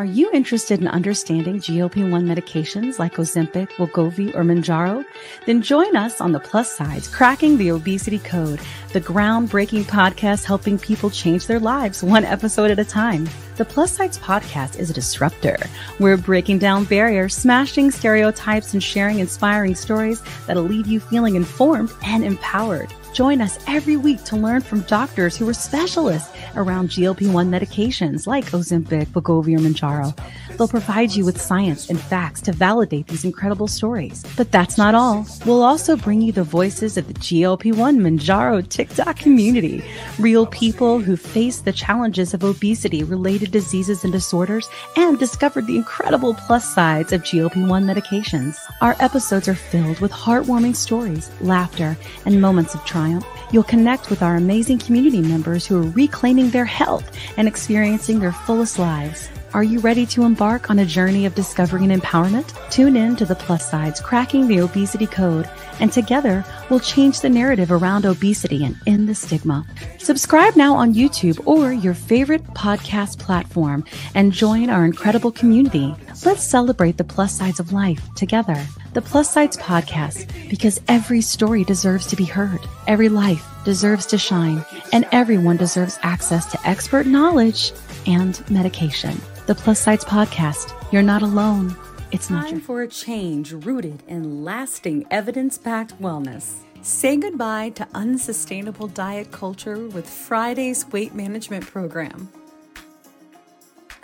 [0.00, 5.04] Are you interested in understanding GLP 1 medications like Ozempic, Wegovy, or Mounjaro?
[5.44, 8.60] Then join us on the plus sides, Cracking the Obesity Code,
[8.94, 13.28] the groundbreaking podcast helping people change their lives one episode at a time.
[13.56, 15.58] The Plus Sides podcast is a disruptor.
[15.98, 21.92] We're breaking down barriers, smashing stereotypes, and sharing inspiring stories that'll leave you feeling informed
[22.06, 22.90] and empowered.
[23.12, 28.44] Join us every week to learn from doctors who are specialists around GLP-1 medications like
[28.46, 30.16] Ozempic, Wegovy, or Mounjaro.
[30.56, 34.24] They'll provide you with science and facts to validate these incredible stories.
[34.36, 35.26] But that's not all.
[35.44, 39.82] We'll also bring you the voices of the GLP-1 Mounjaro TikTok community,
[40.20, 45.76] real people who face the challenges of obesity related diseases and disorders and discovered the
[45.76, 48.56] incredible plus sides of GLP-1 medications.
[48.80, 54.10] Our episodes are filled with heartwarming stories, laughter, and moments of triumph triumph, you'll connect
[54.10, 59.30] with our amazing community members who are reclaiming their health and experiencing their fullest lives.
[59.52, 62.54] Are you ready to embark on a journey of discovery and empowerment?
[62.70, 67.28] Tune in to the plus sides, cracking the obesity code, and together we'll change the
[67.28, 69.66] narrative around obesity and end the stigma.
[69.98, 73.84] Subscribe now on YouTube or your favorite podcast platform
[74.14, 75.96] and join our incredible community.
[76.24, 78.64] Let's celebrate the plus sides of life together.
[78.92, 84.18] The Plus Sides Podcast, because every story deserves to be heard, every life deserves to
[84.18, 87.72] shine, and everyone deserves access to expert knowledge
[88.06, 89.20] and medication.
[89.50, 91.76] The Plus Sides Podcast, you're not alone.
[92.12, 96.58] It's not time your- for a change rooted in lasting evidence-backed wellness.
[96.82, 102.28] Say goodbye to unsustainable diet culture with Friday's weight management program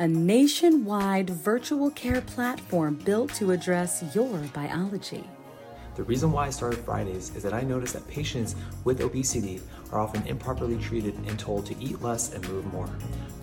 [0.00, 5.22] a nationwide virtual care platform built to address your biology.
[5.94, 9.60] The reason why I started Fridays is that I noticed that patients with obesity
[9.92, 12.88] are often improperly treated and told to eat less and move more.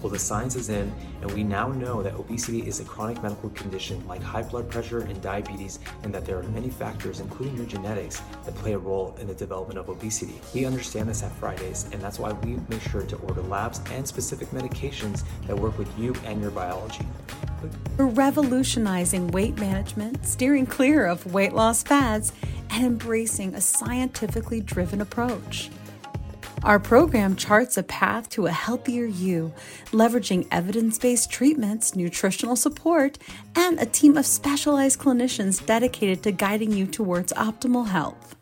[0.01, 3.49] Well, the science is in, and we now know that obesity is a chronic medical
[3.51, 7.65] condition like high blood pressure and diabetes, and that there are many factors, including your
[7.65, 10.41] genetics, that play a role in the development of obesity.
[10.53, 14.05] We understand this at Fridays, and that's why we make sure to order labs and
[14.05, 17.05] specific medications that work with you and your biology.
[17.97, 22.33] We're revolutionizing weight management, steering clear of weight loss fads,
[22.71, 25.69] and embracing a scientifically driven approach.
[26.63, 29.51] Our program charts a path to a healthier you,
[29.91, 33.17] leveraging evidence based treatments, nutritional support,
[33.53, 38.37] and a team of specialized clinicians dedicated to guiding you towards optimal health.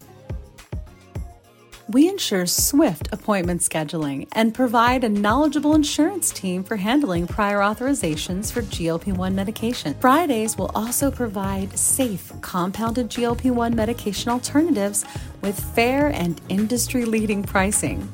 [1.94, 8.50] We ensure swift appointment scheduling and provide a knowledgeable insurance team for handling prior authorizations
[8.50, 9.96] for GLP 1 medication.
[9.96, 15.04] Fridays will also provide safe, compounded GLP 1 medication alternatives
[15.42, 18.10] with fair and industry leading pricing.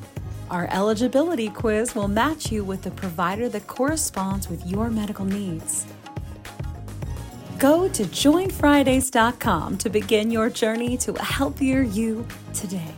[0.50, 5.86] Our eligibility quiz will match you with the provider that corresponds with your medical needs.
[7.60, 12.92] Go to joinfridays.com to begin your journey to a healthier you today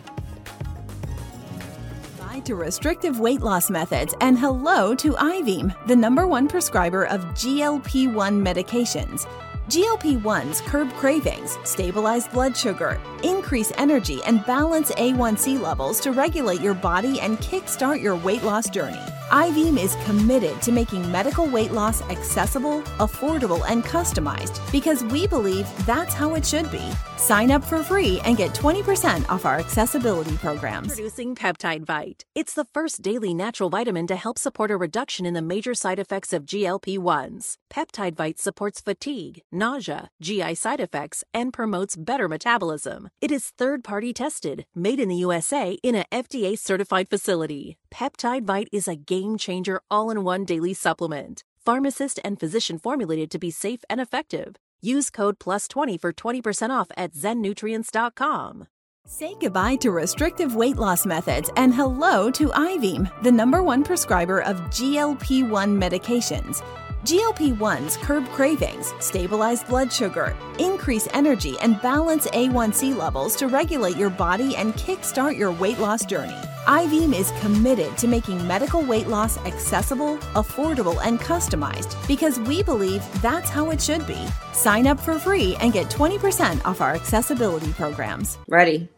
[2.46, 8.12] to restrictive weight loss methods and hello to Ivim, the number one prescriber of GLP
[8.12, 9.26] 1 medications.
[9.68, 16.60] GLP 1s curb cravings, stabilize blood sugar, increase energy, and balance A1C levels to regulate
[16.60, 19.04] your body and kickstart your weight loss journey.
[19.30, 25.68] Ivim is committed to making medical weight loss accessible, affordable, and customized because we believe
[25.86, 26.82] that's how it should be.
[27.16, 30.88] Sign up for free and get 20% off our accessibility programs.
[30.90, 32.24] Introducing Peptide Bite.
[32.34, 36.00] It's the first daily natural vitamin to help support a reduction in the major side
[36.00, 37.54] effects of GLP 1s.
[37.72, 43.08] Peptide Bite supports fatigue, nausea, GI side effects, and promotes better metabolism.
[43.20, 47.76] It is third party tested, made in the USA in a FDA certified facility.
[47.94, 51.44] Peptide Bite is a game changer all in one daily supplement.
[51.64, 54.56] Pharmacist and physician formulated to be safe and effective.
[54.82, 58.66] Use code PLUS20 for 20% off at zennutrients.com.
[59.06, 64.40] Say goodbye to restrictive weight loss methods and hello to Ivim, the number one prescriber
[64.40, 66.62] of GLP 1 medications.
[67.04, 73.96] GLP 1s curb cravings, stabilize blood sugar, increase energy, and balance A1C levels to regulate
[73.96, 76.36] your body and kickstart your weight loss journey.
[76.66, 83.02] Ivim is committed to making medical weight loss accessible, affordable, and customized because we believe
[83.22, 84.26] that's how it should be.
[84.52, 88.36] Sign up for free and get 20% off our accessibility programs.
[88.46, 88.90] Ready.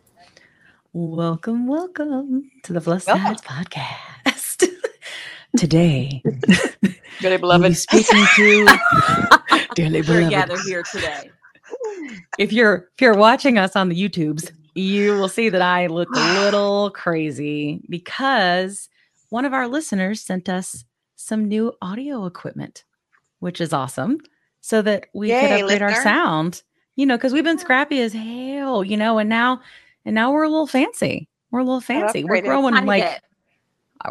[0.93, 4.12] Welcome, welcome to the Plus Sides Podcast.
[5.56, 6.22] Today,
[7.20, 7.76] Dearly beloved.
[7.76, 8.78] speaking to
[9.75, 11.31] dearly We're gathered here today.
[12.38, 16.08] If you're if you're watching us on the YouTubes, you will see that I look
[16.14, 18.88] a little crazy because
[19.28, 20.84] one of our listeners sent us
[21.16, 22.84] some new audio equipment.
[23.40, 24.19] which is awesome,
[24.60, 26.62] so that we Yay, could upgrade our sound.
[26.96, 29.60] You know, because we've been scrappy as hell, you know, and now
[30.04, 31.28] and now we're a little fancy.
[31.50, 32.25] We're a little fancy.
[32.25, 33.20] We're growing like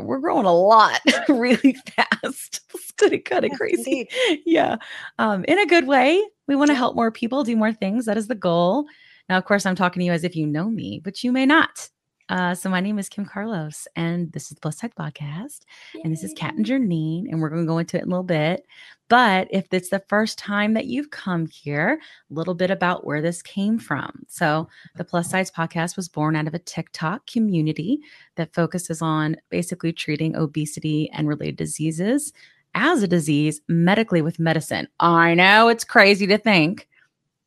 [0.01, 0.99] we're growing a lot
[1.29, 2.61] really fast.
[2.73, 4.07] It's kind of kind of Yes, crazy.
[4.27, 4.41] indeed.
[4.45, 4.75] Yeah.
[5.17, 6.21] Um, in a good way.
[6.47, 8.05] We want to help more people do more things.
[8.05, 8.85] That is the goal.
[9.29, 11.45] Now, of course, I'm talking to you as if you know me, but you may
[11.45, 11.89] not.
[12.31, 15.65] Uh, so my name is Kim Carlos, and this is the Plus Side Podcast,
[16.01, 18.09] and this is Kat and Jernine, and we're going to go into it in a
[18.09, 18.65] little bit.
[19.09, 21.99] But if it's the first time that you've come here,
[22.29, 24.23] a little bit about where this came from.
[24.29, 27.99] So the Plus Sides Podcast was born out of a TikTok community
[28.35, 32.31] that focuses on basically treating obesity and related diseases
[32.75, 34.87] as a disease medically with medicine.
[35.01, 36.87] I know it's crazy to think,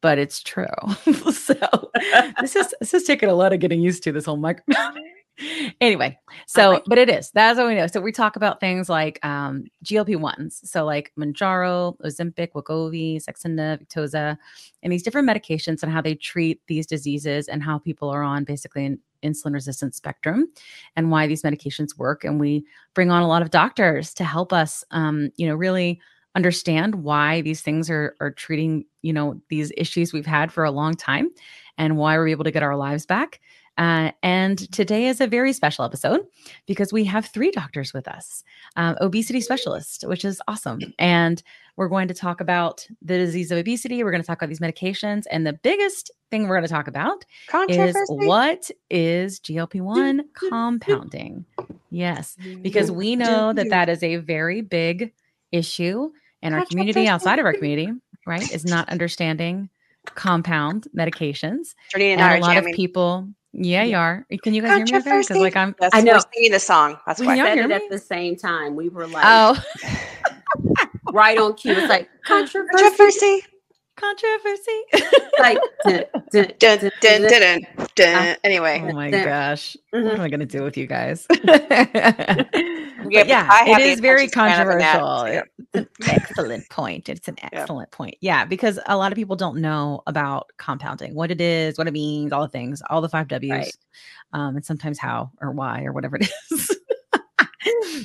[0.05, 0.67] but it's true.
[1.33, 1.91] so
[2.39, 5.03] this is this is taking a lot of getting used to this whole microphone.
[5.81, 7.87] anyway, so like but it is that's what we know.
[7.87, 13.83] So we talk about things like um, GLP ones, so like Mounjaro, Ozempic, Wegovy, Saxenda,
[13.83, 14.37] Victoza,
[14.83, 18.45] and these different medications and how they treat these diseases and how people are on
[18.45, 20.49] basically an insulin resistant spectrum
[20.97, 22.25] and why these medications work.
[22.25, 25.99] And we bring on a lot of doctors to help us, um, you know, really
[26.35, 30.71] understand why these things are are treating you know these issues we've had for a
[30.71, 31.29] long time
[31.77, 33.41] and why we're able to get our lives back
[33.77, 36.21] uh, and today is a very special episode
[36.67, 38.43] because we have three doctors with us
[38.77, 41.43] um, obesity specialist which is awesome and
[41.77, 44.61] we're going to talk about the disease of obesity we're going to talk about these
[44.61, 47.25] medications and the biggest thing we're going to talk about
[47.69, 51.45] is what is glp-1 compounding?
[51.91, 55.13] Yes because we know that that is a very big
[55.53, 56.11] issue
[56.43, 57.91] in our community outside of our community
[58.27, 59.69] right is not understanding
[60.15, 64.55] compound medications Jernine and and, I a are lot of people yeah you are can
[64.55, 66.15] you guys hear me over there because like i'm Yes, I know.
[66.15, 66.99] We're singing the song.
[67.07, 67.37] That's why.
[67.37, 68.75] y'all said it at the same time.
[68.75, 69.63] We were like oh
[71.13, 71.73] right on cue.
[71.73, 72.73] It's like controversy.
[72.73, 73.43] Controversy.
[73.97, 74.83] Controversy.
[75.39, 77.61] Like dun, dun, Dun, dun, dun, dun, dun, dun,
[77.97, 78.37] dun.
[78.45, 79.77] Anyway, oh my gosh.
[80.01, 80.15] What Mhm.
[80.15, 81.27] am i going to do with you guys?
[83.11, 85.25] Yeah, yeah, but I it have the is very attention span of a gnat, controversial.
[85.27, 87.09] It's an excellent point.
[87.09, 88.17] It's an excellent point.
[88.21, 91.93] Yeah because a lot of people don't know about compounding what it is what it
[91.93, 93.77] means all the things all the five w's Right.
[94.33, 96.77] um, and sometimes how or why or whatever it is.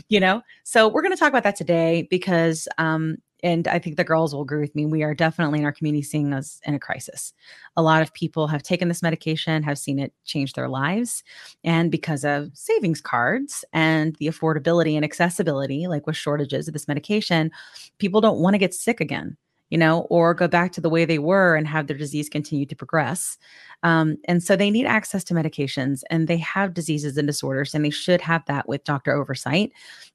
[0.10, 0.42] You know?
[0.64, 4.34] So we're going to talk about that today because um and i think the girls
[4.34, 7.34] will agree with me we are definitely in our community seeing us in a crisis.
[7.78, 11.24] A lot of people have taken this medication have seen it change their lives
[11.64, 16.88] and because of savings cards and the affordability and accessibility like with shortages of this
[16.88, 17.52] medication
[17.98, 19.38] people don't want to get sick again
[19.70, 22.66] you know or go back to the way they were and have their disease continue
[22.66, 23.38] to progress
[23.84, 27.86] um, and so they need access to medications and they have diseases and disorders, and
[27.86, 29.72] they should have that with doctor oversight.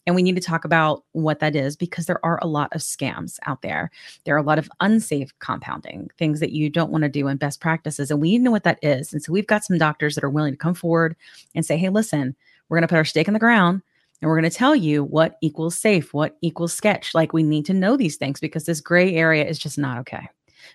[0.07, 2.83] And we need to talk about what that is because there are a lot of
[2.83, 3.91] scams out there.
[4.25, 7.39] There are a lot of unsafe compounding, things that you don't want to do in
[7.39, 8.11] best practices.
[8.11, 9.13] And we need to know what that is.
[9.13, 11.17] And so we've got some doctors that are willing to come forward
[11.55, 12.37] and say, hey, listen,
[12.69, 13.83] we're going to put our stake in the ground
[14.25, 17.15] and we're going to tell you what equals safe, what equals sketch.
[17.15, 20.27] Like we need to know these things because this gray area is just not okay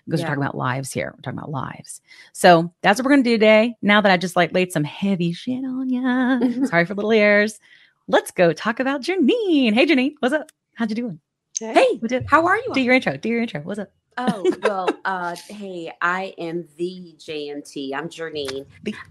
[0.06, 0.26] because Yeah.
[0.26, 1.12] we're talking about lives here.
[1.16, 2.00] We're talking about lives.
[2.32, 3.74] So that's what we're gonna do today.
[3.82, 6.38] Now that I just like laid some heavy shit on ya.
[6.66, 7.58] Sorry for little ears.
[8.06, 9.74] Let's go talk about Jernine.
[9.74, 10.52] Hey Jernine, what's up?
[10.76, 11.20] How'd you doing?
[11.58, 12.70] Hey, did- how are you?
[12.72, 13.16] Do your intro.
[13.16, 13.62] Do your intro.
[13.62, 13.90] What's up?
[14.18, 17.94] Oh, well, uh, hey, I am the JNT.
[17.94, 18.66] I'm Jernine.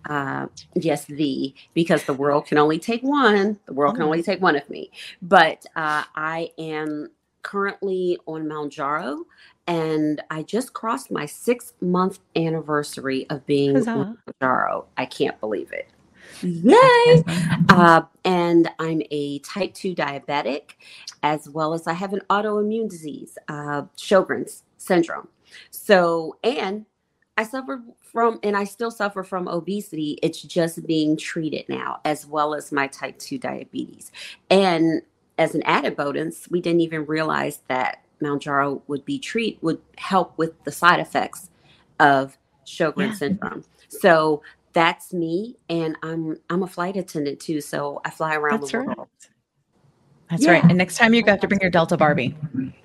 [0.08, 3.60] Uh, yes, the, because the world can only take one.
[3.66, 4.92] The world can only take one of me.
[5.22, 7.10] But uh, I am
[7.42, 9.24] currently on Mounjaro,
[9.68, 13.92] and I just crossed my six month anniversary of being Huzzah.
[13.92, 14.86] on Mount Jaro.
[14.98, 15.90] I can't believe it.
[16.42, 17.24] Yay!
[17.70, 20.72] Uh, and I'm a type 2 diabetic,
[21.24, 25.28] as well as I have an autoimmune disease, uh, Sjogren's syndrome.
[25.72, 26.86] So, and
[27.38, 30.18] I suffer from, and I still suffer from obesity.
[30.24, 34.12] It's just being treated now, as well as my type 2 diabetes.
[34.50, 35.02] And
[35.38, 40.38] as an added bonus, we didn't even realize that Mounjaro would be treat would help
[40.38, 41.50] with the side effects
[42.00, 43.30] of Sjogren's Yeah.
[43.30, 43.64] syndrome.
[43.88, 44.44] So
[44.74, 47.62] that's me, and I'm I'm a flight attendant too.
[47.62, 48.88] So I fly around That's the right.
[48.98, 49.08] world.
[50.30, 50.52] That's Yeah.
[50.52, 50.66] right.
[50.68, 52.36] And next time you have to bring your Delta Barbie.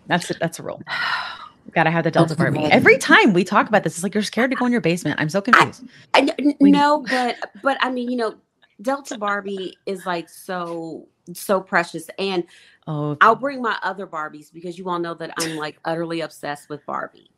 [0.06, 0.38] That's it.
[0.40, 0.80] That's a rule.
[1.74, 2.64] Gotta have the Delta Barbie.
[2.64, 5.20] Every time we talk about this, it's like you're scared to go in your basement.
[5.20, 5.84] I'm so confused.
[6.14, 8.34] I, n- n- no, but but I mean, you know,
[8.80, 12.44] Delta Barbie is like so so precious, and
[12.86, 16.68] oh, I'll bring my other Barbies because you all know that I'm like utterly obsessed
[16.68, 17.30] with Barbie.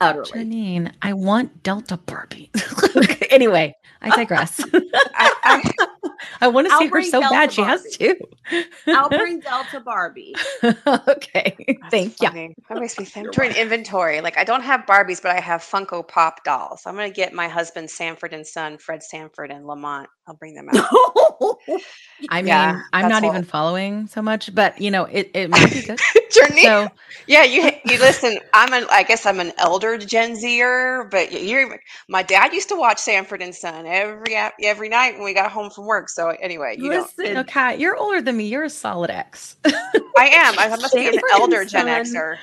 [0.00, 0.30] Utterly.
[0.30, 2.50] Jernine, I want Delta Barbie.
[3.30, 4.60] anyway, I digress.
[4.72, 5.86] I, I,
[6.40, 7.52] I want to I'll see her so Delta bad.
[7.52, 8.16] She has to.
[8.92, 10.34] I'll bring Delta Barbie.
[10.64, 11.56] okay.
[11.82, 12.28] That's Thank you.
[12.28, 12.54] funny.
[12.68, 13.26] That makes me think.
[13.26, 14.20] I'm doing inventory.
[14.20, 16.82] Like I don't have Barbies, but I have Funko Pop dolls.
[16.86, 20.08] I'm gonna get my husband Sanford and son, Fred Sanford and Lamont.
[20.26, 20.90] I'll bring them out.
[22.30, 25.70] I mean, Yeah, I'm not even following so much, but you know, it, it might
[25.72, 25.98] be good.
[26.30, 26.62] Journey.
[26.62, 26.90] So
[27.26, 28.38] yeah, you you listen.
[28.52, 28.86] I'm an.
[28.90, 31.80] I guess I'm an elder Gen Zer, but you're.
[32.08, 35.70] My dad used to watch Sanford and Son every every night when we got home
[35.70, 36.08] from work.
[36.08, 38.46] So anyway, you know, Listen, Kat, you're older than me.
[38.46, 39.56] You're a solid X.
[39.64, 40.58] I am.
[40.58, 42.36] I must be an elder Gen Xer.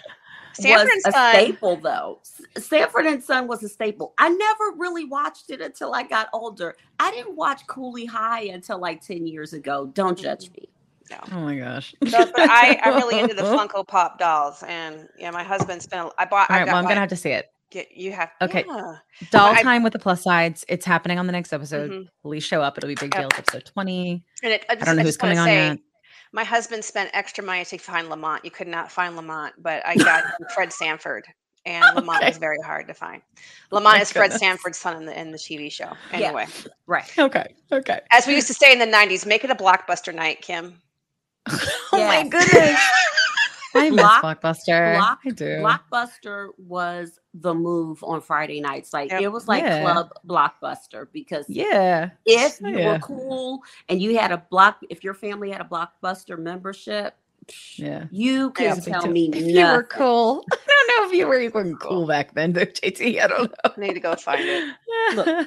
[0.56, 1.34] Sanford was and a Son.
[1.34, 2.20] staple though.
[2.58, 4.14] Sanford and Son was a staple.
[4.18, 6.76] I never really watched it until I got older.
[7.00, 9.88] I didn't watch Cooley High until like 10 years ago.
[9.94, 10.70] Don't judge me.
[11.32, 11.94] oh my gosh.
[12.08, 16.12] So, but I, I'm really into the Funko Pop dolls, and yeah, my husband spent.
[16.18, 16.50] I bought.
[16.50, 17.52] All I well, I'm gonna have to see it.
[17.70, 18.32] get you have.
[18.42, 18.64] Okay.
[18.68, 18.96] yeah.
[19.32, 20.66] Doll I- time with the plus sides.
[20.68, 21.92] It's happening on the next episode.
[21.92, 22.08] Mhm.
[22.24, 22.78] Please show up.
[22.78, 23.28] It'll be big deal.
[23.28, 24.24] It's episode 20.
[24.44, 25.80] And it, I, I don't know I who's just wanna coming on say, yet.
[26.36, 28.44] My husband spent extra money to find Lamont.
[28.44, 30.22] You could not find Lamont, but I got
[30.54, 31.26] Fred Sanford,
[31.66, 32.28] and Lamont Okay.
[32.28, 33.22] was very hard to find.
[33.72, 34.34] Lamont my is Fred.
[34.34, 35.94] Sanford's son in the in the TV show.
[36.12, 36.18] Yeah.
[36.18, 36.48] Anyway,
[36.88, 37.10] Right.
[37.18, 37.56] Okay.
[37.72, 38.02] Okay.
[38.12, 40.82] as we used to say in the '90s, make it a blockbuster night, Kim.
[41.50, 42.82] oh my goodness.
[43.76, 44.96] I miss Block- Blockbuster.
[44.98, 45.46] Block- I do.
[45.58, 48.94] Blockbuster was the move on Friday nights.
[48.94, 49.22] Like Yep.
[49.22, 49.82] it was like Yeah.
[49.82, 52.10] club blockbuster because yeah.
[52.26, 52.94] if you Yeah.
[52.94, 57.16] were cool and you had a block, if your family had a blockbuster membership,
[57.76, 58.06] Yeah.
[58.12, 58.74] you Yeah.
[58.76, 60.46] can tell me If you were cool.
[60.52, 63.22] I don't know if you were even cool back then, though, JT.
[63.22, 64.76] I don't I need to go find it.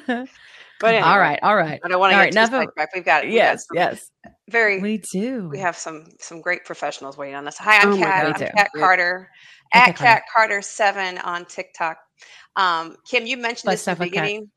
[0.09, 0.27] know.
[0.81, 1.39] But anyway, all right.
[1.43, 1.81] All right.
[1.83, 2.61] I don't want to All get right, too enough.
[2.69, 3.67] We've got we've got Yes.
[3.75, 4.13] Yes.
[4.49, 5.49] Very We do.
[5.49, 7.59] we have some some great professionals waiting on us.
[7.59, 8.39] Hi, I'm Oh Kat.
[8.39, 8.43] God.
[8.43, 9.31] I'm Kat Carter
[9.73, 10.63] at Kat Carter.
[10.63, 11.99] Seven on TikTok.
[12.57, 14.51] Um, Kim, you mentioned Butt this in stuff the beginning.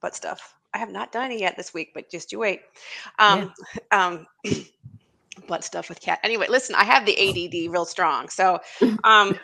[0.00, 0.54] Butt stuff.
[0.74, 2.60] I have not done it yet this week, but just you wait.
[3.18, 3.52] Um,
[3.90, 4.26] um,
[5.48, 6.20] butt stuff with Kat.
[6.22, 8.60] Anyway, listen, I have the ADD real strong, so
[9.04, 9.38] um.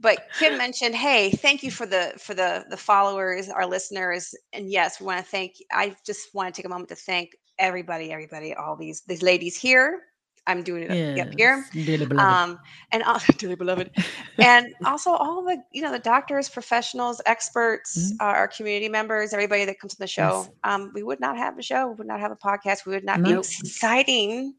[0.00, 4.70] But Kim mentioned, hey, thank you for the for the the followers, our listeners, and
[4.70, 5.54] yes, we want to thank.
[5.72, 9.56] I just want to take a moment to thank everybody, everybody, all these these ladies
[9.56, 10.02] here.
[10.46, 11.66] I'm doing it up here.
[11.74, 12.18] Dearly beloved.
[12.18, 12.58] Um,
[12.90, 13.90] and also, dearly beloved,
[14.38, 18.16] and also all the you know the doctors, professionals, experts, Mhm.
[18.20, 20.46] uh, our community members, everybody that comes to the show.
[20.46, 20.50] Yes.
[20.64, 23.04] Um, we would not have a show, we would not have a podcast, we would
[23.04, 24.54] not be exciting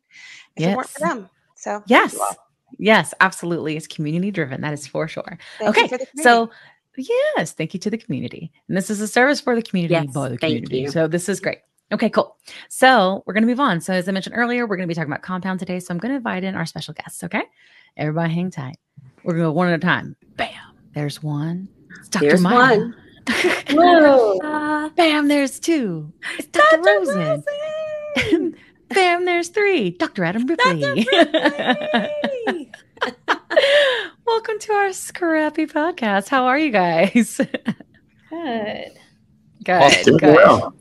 [0.55, 1.29] if it weren't for them.
[1.55, 2.15] So yes.
[2.77, 3.75] Yes, absolutely.
[3.75, 4.61] It's community driven.
[4.61, 5.39] That is for sure.
[5.57, 5.87] Thank okay.
[5.87, 5.97] for.
[6.21, 6.51] So,
[6.95, 8.51] yes, thank you to the community.
[8.67, 10.81] And this is a service for the community Yes, by the thank community.
[10.81, 10.91] you.
[10.91, 11.59] So, this is great.
[11.91, 12.37] Okay, cool.
[12.69, 13.81] So, we're going to move on.
[13.81, 15.79] So, as I mentioned earlier, we're going to be talking about compound today.
[15.79, 17.23] So, I'm going to invite in our special guests.
[17.23, 17.41] Okay.
[17.97, 18.77] Everybody hang tight.
[19.23, 20.15] We're going to go one at a time.
[20.35, 20.51] Bam.
[20.93, 21.67] There's one.
[21.99, 22.27] It's Dr.
[22.27, 22.77] There's Myra.
[22.77, 22.95] one.
[23.71, 24.89] Whoa.
[24.95, 25.27] Bam.
[25.27, 26.13] There's two.
[26.37, 26.81] It's Dr.
[26.81, 27.43] Rosen.
[28.89, 29.25] Bam.
[29.25, 29.89] There's three.
[29.91, 30.23] Dr.
[30.23, 31.07] Adam Ripley.
[34.27, 36.29] Welcome to our scrappy podcast.
[36.29, 37.41] How are you guys?
[38.29, 38.91] Good.
[39.63, 40.05] Good.
[40.05, 40.21] good.
[40.21, 40.75] well.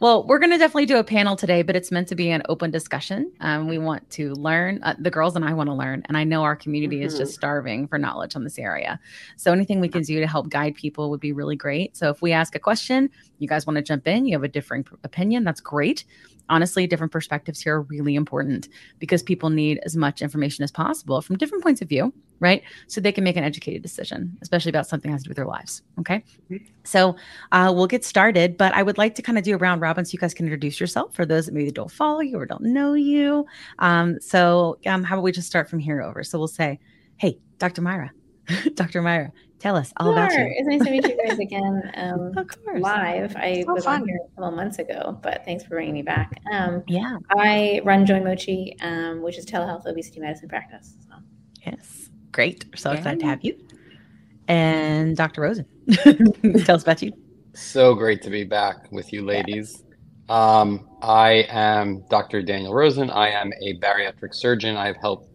[0.00, 2.42] Well, we're going to definitely do a panel today, but it's meant to be an
[2.48, 3.30] open discussion.
[3.40, 4.82] Um, we want to learn.
[4.82, 7.32] Uh, the girls and I want to learn, and I know our community is just
[7.32, 8.98] starving for knowledge on this area.
[9.36, 11.96] So anything we can do to help guide people would be really great.
[11.96, 13.08] So if we ask a question,
[13.38, 16.04] you guys want to jump in, you have a differing opinion, that's great.
[16.48, 21.20] Honestly, different perspectives here are really important because people need as much information as possible
[21.22, 22.62] from different points of view, right?
[22.86, 25.36] So they can make an educated decision, especially about something that has to do with
[25.36, 25.82] their lives.
[25.98, 26.22] Okay.
[26.84, 27.16] So
[27.52, 30.04] uh, we'll get started, but I would like to kind of do a round robin
[30.04, 32.62] so you guys can introduce yourself for those that maybe don't follow you or don't
[32.62, 33.46] know you.
[33.78, 36.22] Um, so um, how about we just start from here over?
[36.22, 36.78] So we'll say,
[37.16, 37.80] hey, Dr.
[37.80, 38.10] Myra,
[38.74, 39.00] Dr.
[39.00, 39.32] Myra,
[39.64, 40.46] tell us all about Sure.
[40.46, 40.54] you.
[40.58, 42.82] It's nice to meet you guys again um, Of course.
[42.82, 43.34] live.
[43.34, 44.02] I Oh, was fun.
[44.02, 46.38] on here a couple months ago, but thanks for bringing me back.
[46.52, 47.16] Um, Yeah.
[47.30, 50.96] I run Joy Mochi, um, which is telehealth obesity medicine practice.
[51.08, 51.14] So.
[51.66, 52.10] Yes.
[52.30, 52.66] Great.
[52.70, 53.56] We're so excited to have you.
[54.48, 55.40] And Dr.
[55.40, 55.64] Rosen,
[56.66, 57.12] tell us about you.
[57.54, 59.82] So great to be back with you, ladies.
[60.28, 62.42] Um, I am Dr.
[62.42, 63.08] Daniel Rosen.
[63.08, 64.76] I am a bariatric surgeon.
[64.76, 65.30] I've helped,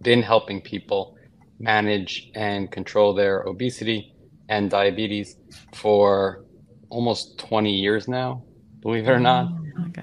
[0.00, 1.15] been helping people
[1.58, 4.14] manage and control their obesity
[4.48, 5.36] and diabetes
[5.74, 6.44] for
[6.90, 8.44] almost 20 years now,
[8.80, 9.48] believe it or not.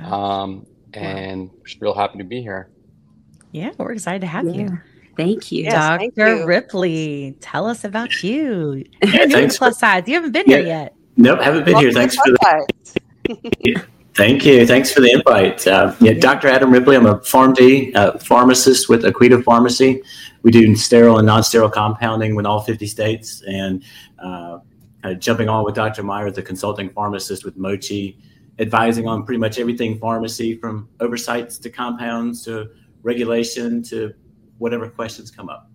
[0.04, 0.14] Oh.
[0.14, 2.70] Um, and just real happy to be here.
[3.52, 4.78] yeah, we're excited to have you.
[5.16, 5.64] Thank you.
[5.66, 6.38] Yes, thank Dr.
[6.38, 6.46] you.
[6.46, 8.84] Ripley, tell us about you.
[9.04, 10.08] You're new to for- plus sides.
[10.08, 10.58] You haven't been Yeah.
[10.58, 10.96] here yet.
[11.18, 11.92] Nope, haven't been here.
[11.92, 12.38] Thanks for the
[13.28, 13.86] Spotlight.
[14.16, 14.66] thank you.
[14.66, 15.66] Thanks for the invite.
[15.68, 16.48] Uh, yeah, Dr.
[16.48, 16.96] Adam Ripley.
[16.96, 20.02] I'm a PharmD uh, pharmacist with Aquita Pharmacy.
[20.44, 23.84] We do sterile and non-sterile compounding in all 50 states, and
[24.20, 24.60] uh,
[25.02, 26.04] kind of jumping on with Dr.
[26.04, 28.18] Myra, the consulting pharmacist with Mochi,
[28.60, 32.70] advising on pretty much everything pharmacy from oversights to compounds to
[33.02, 34.14] regulation to
[34.58, 35.70] whatever questions come up.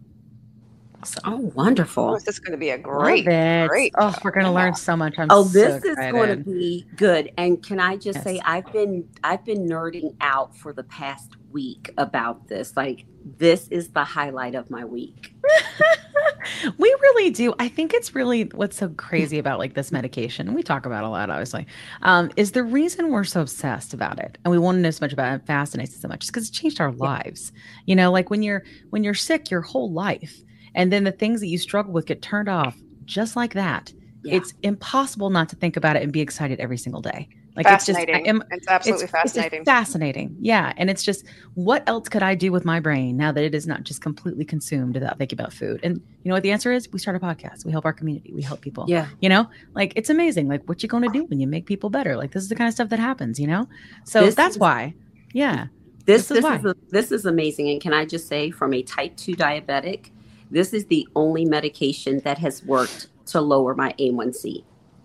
[1.24, 2.04] Oh, wonderful.
[2.10, 3.92] Oh, this is going to be a great, Love great.
[3.98, 4.64] Oh, we're going to Yeah.
[4.64, 5.14] learn so much.
[5.18, 7.30] I'm oh, so this is going to be good.
[7.38, 11.90] And can I just say I've been I've been nerding out for the past week
[11.98, 12.76] about this.
[12.76, 13.06] Like
[13.38, 15.34] this is the highlight of my week.
[16.78, 17.54] we really do.
[17.58, 21.06] I think it's really what's so crazy about like this medication, we talk about it
[21.06, 21.66] a lot, obviously,
[22.02, 25.04] um, is the reason we're so obsessed about it and we want to know so
[25.04, 27.52] much about it, and fascinates us so much, because it changed our lives.
[27.86, 30.42] You know, like when you're when you're sick your whole life,
[30.74, 33.92] and then the things that you struggle with get turned off just like that.
[34.24, 34.36] Yeah.
[34.36, 37.28] It's impossible not to think about it and be excited every single day.
[37.56, 38.28] Like it's just fascinating.
[38.28, 39.64] Am- it's absolutely it's, it's fascinating.
[39.64, 40.36] fascinating.
[40.40, 40.72] Yeah.
[40.76, 43.66] And it's just what else could I do with my brain now that it is
[43.66, 45.80] not just completely consumed without thinking about food?
[45.82, 46.88] And you know what the answer is?
[46.92, 47.64] We start a podcast.
[47.64, 48.32] We help our community.
[48.32, 48.84] We help people.
[48.86, 49.08] Yeah.
[49.20, 50.46] You know, like it's amazing.
[50.48, 52.16] Like what you gonna do when you make people better?
[52.16, 53.66] Like this is the kind of stuff that happens, you know?
[54.04, 54.94] So This that's is- why.
[55.32, 55.66] Yeah.
[56.04, 56.70] This This is this is, why.
[56.70, 57.68] a, this is amazing.
[57.70, 60.10] And can I just say, from a type two diabetic,
[60.50, 64.42] this is the only medication that has worked to lower my A1C.
[64.42, 64.64] This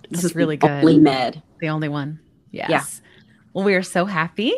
[0.10, 0.72] That's is really the good.
[0.72, 1.42] Only med.
[1.60, 2.20] The only one.
[2.52, 3.02] Yes.
[3.54, 4.54] Well, we are so happy.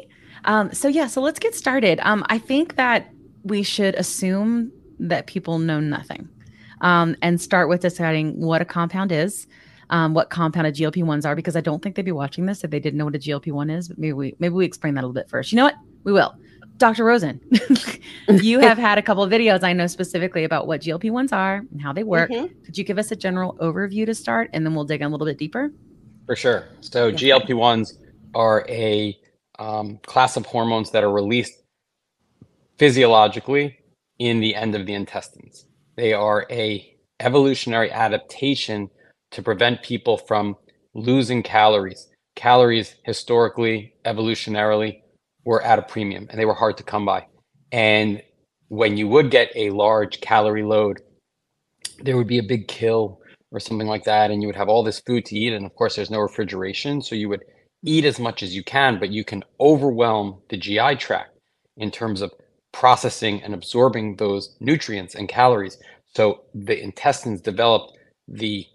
[0.46, 2.00] Um, so yeah, so let's get started.
[2.04, 3.10] Um, I think that
[3.44, 6.30] we should assume that people know nothing.
[6.82, 9.48] Um, and start with deciding what a compound is,
[9.90, 12.70] um, what compounded GLP ones are, because I don't think they'd be watching this if
[12.70, 13.88] they didn't know what a GLP one is.
[13.88, 15.52] But maybe we maybe we explain that a little bit first.
[15.52, 15.76] You know what?
[16.04, 16.36] We will.
[16.78, 17.06] Dr.
[17.06, 17.40] Rosen,
[18.30, 21.64] you have had a couple of videos I know specifically about what GLP ones are
[21.72, 22.30] and how they work.
[22.30, 22.66] Mhm.
[22.66, 25.10] Could you give us a general overview to start, and then we'll dig in a
[25.10, 25.72] little bit deeper?
[26.26, 26.66] For sure.
[26.82, 27.98] So GLP ones
[28.34, 29.18] are a
[29.60, 31.54] um, class of hormones that are released
[32.78, 33.78] physiologically
[34.20, 35.66] in the end of the intestines.
[35.96, 38.90] They are a evolutionary adaptation
[39.32, 40.58] to prevent people from
[40.94, 42.10] losing calories.
[42.36, 45.02] Calories historically, evolutionarily,
[45.46, 47.26] were at a premium and they were hard to come by.
[47.72, 48.22] And
[48.68, 51.02] when you would get a large calorie load,
[52.00, 53.22] there would be a big kill
[53.52, 55.54] or something like that, and you would have all this food to eat.
[55.54, 57.46] And of course, there's no refrigeration, so you would
[57.84, 61.38] eat as much as you can, but you can overwhelm the GI tract
[61.78, 62.34] in terms of
[62.74, 65.78] processing and absorbing those nutrients and calories.
[66.14, 68.66] So the intestines developed the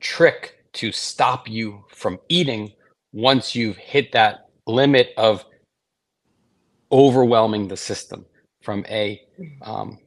[0.00, 2.72] trick to stop you from eating
[3.12, 5.44] once you've hit that limit of
[6.92, 8.24] overwhelming the system
[8.62, 9.20] from a
[9.62, 9.98] um,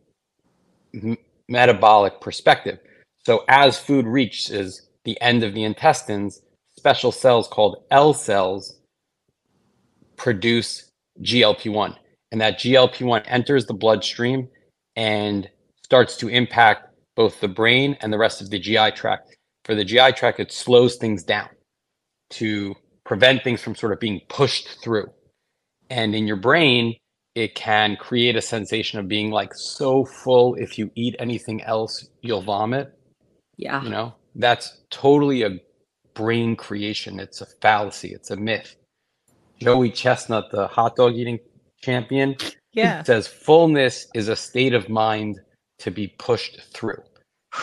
[0.94, 2.80] m- metabolic perspective.
[3.26, 6.42] So as food reaches the end of the intestines,
[6.78, 8.80] special cells called L cells
[10.16, 11.96] produce GLP-1.
[12.32, 14.50] And that GLP-1 enters the bloodstream
[14.96, 15.50] and
[15.84, 19.36] starts to impact both the brain and the rest of the GI tract.
[19.66, 21.50] For the GI tract, it slows things down
[22.32, 25.08] to prevent things from sort of being pushed through.
[25.90, 26.96] And in your brain,
[27.36, 32.10] it can create a sensation of being like so full if you eat anything else,
[32.22, 32.94] you'll vomit.
[33.58, 33.84] Yeah.
[33.84, 35.60] You know, that's totally a
[36.14, 37.20] brain creation.
[37.20, 38.76] It's a fallacy, it's a myth.
[39.60, 41.40] Joey Chestnut, the hot dog eating
[41.82, 42.36] champion,
[42.74, 43.04] Yeah.
[43.04, 45.40] says fullness is a state of mind
[45.80, 47.02] to be pushed through.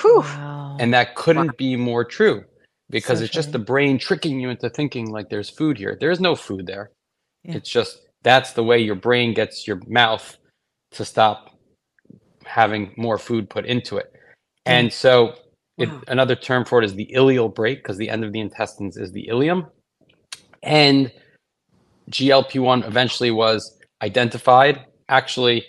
[0.00, 0.20] Whew.
[0.20, 0.76] Wow.
[0.80, 2.44] And that couldn't be more true
[2.90, 5.96] because So it's just the brain tricking you into thinking like there's food here.
[6.00, 6.90] There's no food there.
[7.42, 7.56] Yeah.
[7.56, 10.36] It's just that's the way your brain gets your mouth
[10.92, 11.50] to stop
[12.44, 14.12] having more food put into it.
[14.66, 14.92] And mm.
[14.92, 15.34] so
[15.78, 16.02] it, Wow.
[16.08, 19.12] another term for it is the ileal brake because the end of the intestines is
[19.12, 19.70] the ileum.
[20.62, 21.12] And
[22.10, 25.64] GLP-1 eventually was identified actually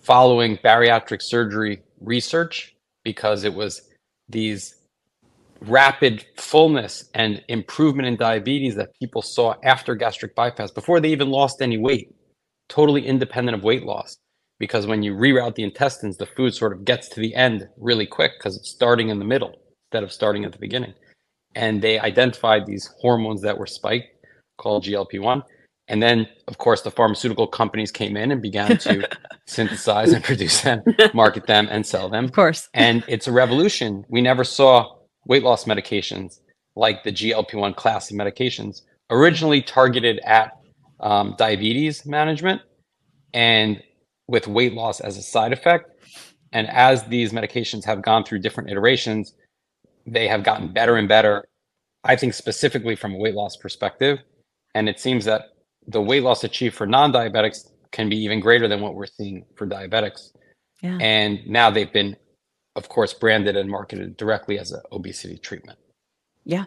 [0.00, 3.82] following bariatric surgery research because it was
[4.28, 4.77] these
[5.62, 11.30] rapid fullness and improvement in diabetes that people saw after gastric bypass before they even
[11.30, 12.14] lost any weight,
[12.68, 14.16] totally independent of weight loss.
[14.58, 18.06] Because when you reroute the intestines, the food sort of gets to the end really
[18.06, 19.54] quick because it's starting in the middle
[19.86, 20.94] instead of starting at the beginning.
[21.54, 24.08] And they identified these hormones that were spiked
[24.58, 25.42] called GLP 1.
[25.90, 29.08] And then, of course, the pharmaceutical companies came in and began to
[29.46, 30.82] synthesize and produce them,
[31.14, 32.68] market them, and sell them Of course.
[32.74, 34.04] and it's a revolution.
[34.08, 34.97] We never saw
[35.28, 36.40] weight loss medications
[36.74, 40.58] like the GLP 1 class of medications, originally targeted at
[41.00, 42.60] um, diabetes management
[43.32, 43.82] and
[44.26, 45.90] with weight loss as a side effect.
[46.52, 49.34] And as these medications have gone through different iterations,
[50.06, 51.46] they have gotten better and better,
[52.04, 54.18] I think, specifically from a weight loss perspective.
[54.74, 55.50] And it seems that
[55.86, 59.44] the weight loss achieved for non diabetics can be even greater than what we're seeing
[59.56, 60.32] for diabetics.
[60.82, 60.98] Yeah.
[61.00, 62.16] And now they've been,
[62.78, 65.78] of course, branded and marketed directly as an obesity treatment.
[66.44, 66.64] Yeah.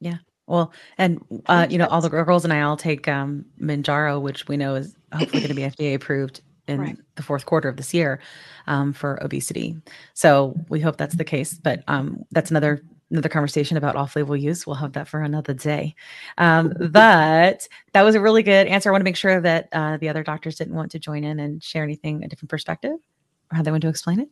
[0.00, 0.18] Yeah.
[0.46, 4.46] Well, and uh, you know, all the girls and I all take um Mounjaro, which
[4.46, 6.96] we know is hopefully going to be FDA approved in right.
[7.14, 8.20] the fourth quarter of this year
[8.66, 9.76] um, for obesity.
[10.14, 11.54] So we hope that's the case.
[11.54, 14.66] But um, that's another another conversation about off-label use.
[14.66, 15.94] We'll have that for another day.
[16.38, 18.90] Um, but that was a really good answer.
[18.90, 21.38] I want to make sure that uh, the other doctors didn't want to join in
[21.38, 22.96] and share anything a different perspective
[23.50, 24.28] or how they want to explain it.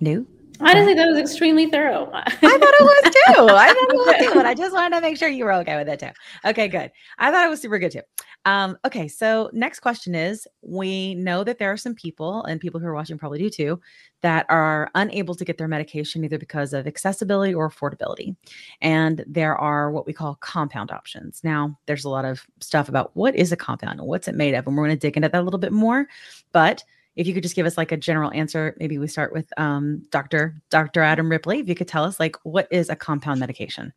[0.00, 0.26] No.
[0.62, 2.10] Honestly, that was extremely thorough.
[2.12, 3.48] I thought it was too.
[3.54, 5.76] I thought it was too, but I just wanted to make sure you were okay
[5.76, 6.10] with it too.
[6.44, 6.90] Okay, good.
[7.18, 8.02] I thought it was super good too.
[8.44, 12.78] Um, okay, so next question is: We know that there are some people, and people
[12.78, 13.80] who are watching probably do too,
[14.20, 18.36] that are unable to get their medication either because of accessibility or affordability,
[18.82, 21.40] and there are what we call compound options.
[21.42, 24.54] Now, there's a lot of stuff about what is a compound and what's it made
[24.54, 26.06] of, and we're going to dig into that a little bit more,
[26.52, 26.84] but
[27.16, 30.02] if you could just give us like a general answer, maybe we start with um,
[30.10, 30.60] Dr.
[30.70, 31.02] Dr.
[31.02, 31.58] Adam Ripley.
[31.58, 33.92] If you could tell us like what is a compound medication?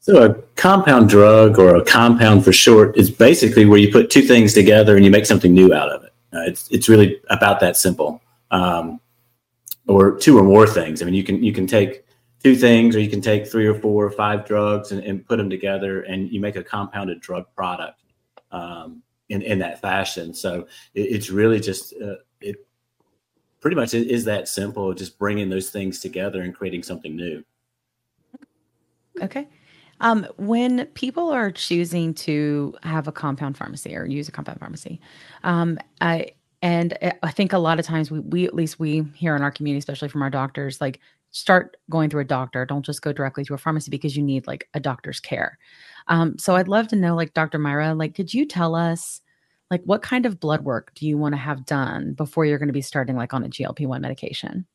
[0.00, 4.22] So a compound drug or a compound for short is basically where you put two
[4.22, 6.12] things together and you make something new out of it.
[6.32, 8.22] Uh, it's it's really about that simple.
[8.50, 9.00] Um,
[9.88, 11.02] or two or more things.
[11.02, 12.04] I mean, you can you can take
[12.42, 15.36] two things, or you can take three or four or five drugs and, and put
[15.36, 18.00] them together, and you make a compounded drug product.
[18.52, 20.34] Um, in, in that fashion.
[20.34, 22.56] So it, it's really just uh, it
[23.60, 27.42] pretty much is that simple, just bringing those things together and creating something new.
[29.22, 29.48] Okay.
[30.00, 35.00] Um, when people are choosing to have a compound pharmacy or use a compound pharmacy,
[35.44, 39.36] um, I and I think a lot of times we, we at least we here
[39.36, 41.00] in our community, especially from our doctors, like
[41.32, 42.66] start going through a doctor.
[42.66, 45.58] Don't just go directly to a pharmacy because you need like a doctor's care.
[46.08, 47.58] Um, so I'd love to know, like Dr.
[47.58, 49.20] Myra, like, could you tell us,
[49.70, 52.68] like, what kind of blood work do you want to have done before you're going
[52.68, 54.66] to be starting, like, on a GLP-1 medication?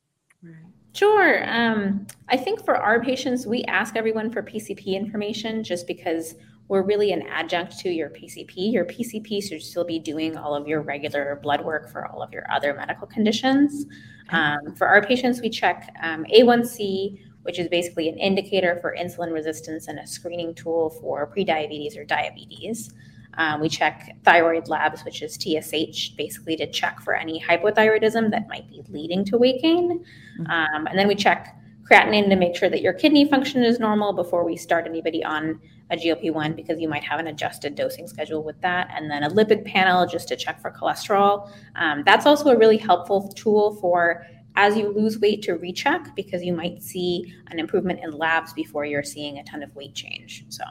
[0.93, 1.43] Sure.
[1.49, 6.35] Um, I think for our patients, we ask everyone for PCP information just because
[6.67, 8.71] we're really an adjunct to your PCP.
[8.71, 12.32] Your PCP should still be doing all of your regular blood work for all of
[12.32, 13.86] your other medical conditions.
[14.30, 19.32] Um, for our patients, we check um, A1C, which is basically an indicator for insulin
[19.32, 22.91] resistance and a screening tool for prediabetes or diabetes.
[23.38, 28.47] Um, we check thyroid labs, which is TSH, basically to check for any hypothyroidism that
[28.47, 30.04] might be leading to weight gain.
[30.39, 30.49] Mm-hmm.
[30.49, 31.56] Um, and then we check
[31.89, 35.60] creatinine to make sure that your kidney function is normal before we start anybody on
[35.91, 38.89] a GLP 1 because you might have an adjusted dosing schedule with that.
[38.91, 41.52] And then a lipid panel just to check for cholesterol.
[41.76, 46.43] Um, that's also a really helpful tool for as you lose weight to recheck because
[46.43, 50.45] you might see an improvement in labs before you're seeing a ton of weight change.
[50.50, 50.63] So,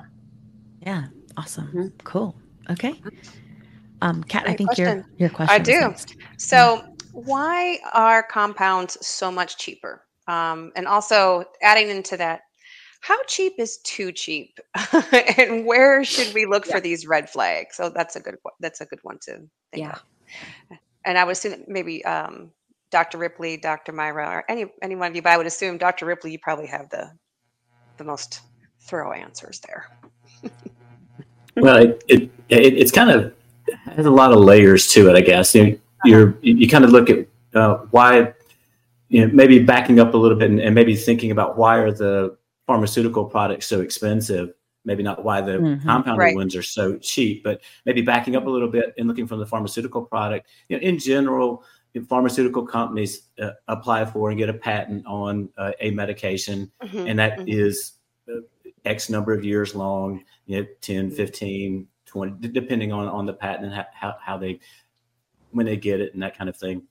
[0.80, 1.88] yeah, awesome, mm-hmm.
[2.02, 2.34] cool,
[2.70, 3.00] okay.
[4.02, 5.04] Um, Kat, I think question.
[5.16, 5.54] your your question.
[5.54, 5.94] I do.
[6.38, 10.02] So, why are compounds so much cheaper?
[10.26, 12.42] Um, and also adding into that,
[13.00, 14.58] how cheap is too cheap,
[15.38, 16.76] and where should we look yeah.
[16.76, 17.76] for these red flags?
[17.76, 18.54] So that's a good one.
[18.60, 19.98] that's a good one to think yeah.
[20.70, 20.78] of.
[21.04, 22.50] And I would assume maybe um,
[22.90, 23.18] Dr.
[23.18, 23.92] Ripley, Dr.
[23.92, 26.06] Myra, or any any one of you, but I would assume Dr.
[26.06, 27.10] Ripley, you probably have the
[27.98, 28.40] the most
[28.80, 29.90] thorough answers there.
[31.56, 33.34] well, it, it, it, it's kind of
[33.84, 35.54] has a lot of layers to it, I guess.
[35.54, 38.32] You you're you kind of look at uh, why
[39.14, 41.92] you know maybe backing up a little bit and, and, maybe thinking about why are
[41.92, 44.52] the pharmaceutical products so expensive
[44.84, 46.34] maybe not why the mm-hmm, compounded right.
[46.34, 49.46] ones are so cheap but maybe backing up a little bit and looking from the
[49.46, 51.64] pharmaceutical product you know in general
[52.02, 57.18] pharmaceutical companies uh, apply for and get a patent on uh, a medication, mm-hmm, and
[57.18, 57.48] that mm-hmm.
[57.48, 57.92] is
[58.28, 58.40] uh,
[58.84, 63.72] X number of years long, you know, 10, 15, 20, depending on, on the patent
[63.72, 64.58] and how, how they,
[65.52, 66.82] when they get it and that kind of thing.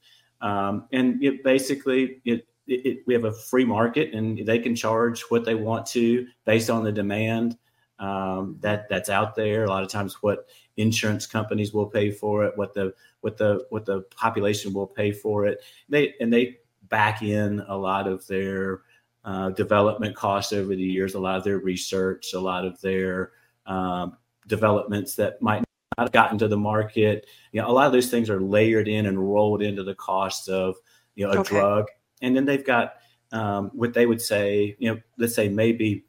[0.43, 4.75] Um, and it basically, it, it, it, we have a free market and they can
[4.75, 7.57] charge what they want to based on the demand
[7.99, 9.63] um, that that's out there.
[9.63, 13.65] A lot of times, what insurance companies will pay for it, what the what the
[13.69, 15.61] what the population will pay for it.
[15.87, 16.57] They and they
[16.89, 18.81] back in a lot of their
[19.23, 23.31] uh, development costs over the years, a lot of their research, a lot of their
[23.65, 25.63] um, developments that might
[25.97, 27.27] not gotten to the market.
[27.51, 30.49] You know, a lot of those things are layered in and rolled into the cost
[30.49, 30.75] of
[31.15, 31.49] you know a okay.
[31.49, 31.87] drug,
[32.21, 32.95] and then they've got
[33.31, 34.75] um, what they would say.
[34.79, 36.05] You know, let's say maybe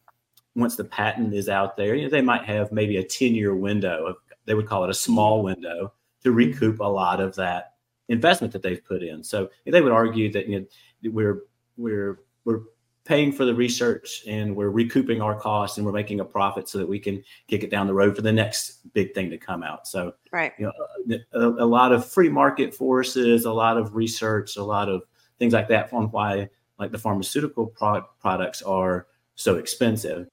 [0.57, 3.55] once the patent is out there, you know, they might have maybe a 10 year
[3.55, 4.07] window.
[4.07, 4.17] Of,
[4.47, 5.93] they would call it a small window
[6.23, 7.75] to recoup a lot of that
[8.09, 9.23] investment that they've put in.
[9.25, 11.43] So they would argue that you know, we're
[11.77, 12.61] we're we're
[13.05, 16.79] paying for the research and we're recouping our costs and we're making a profit so
[16.79, 19.63] that we can kick it down the road for the next big thing to come
[19.63, 19.87] out.
[19.87, 20.71] So right, you
[21.09, 25.03] know, a, a lot of free market forces, a lot of research, a lot of
[25.39, 30.29] things like that on why like the pharmaceutical pro- products are so expensive.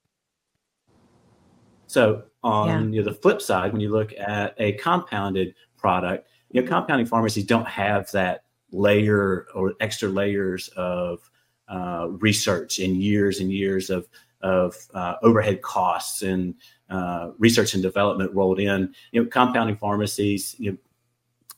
[1.88, 6.62] So on you know, the flip side, when you look at a compounded product, you
[6.62, 11.30] know, compounding pharmacies don't have that layer or extra layers of
[11.68, 14.08] uh, research and years and years of
[14.42, 16.56] of uh, overhead costs and
[16.92, 18.94] uh, research and development rolled in.
[19.12, 20.78] You know, compounding pharmacies, you know,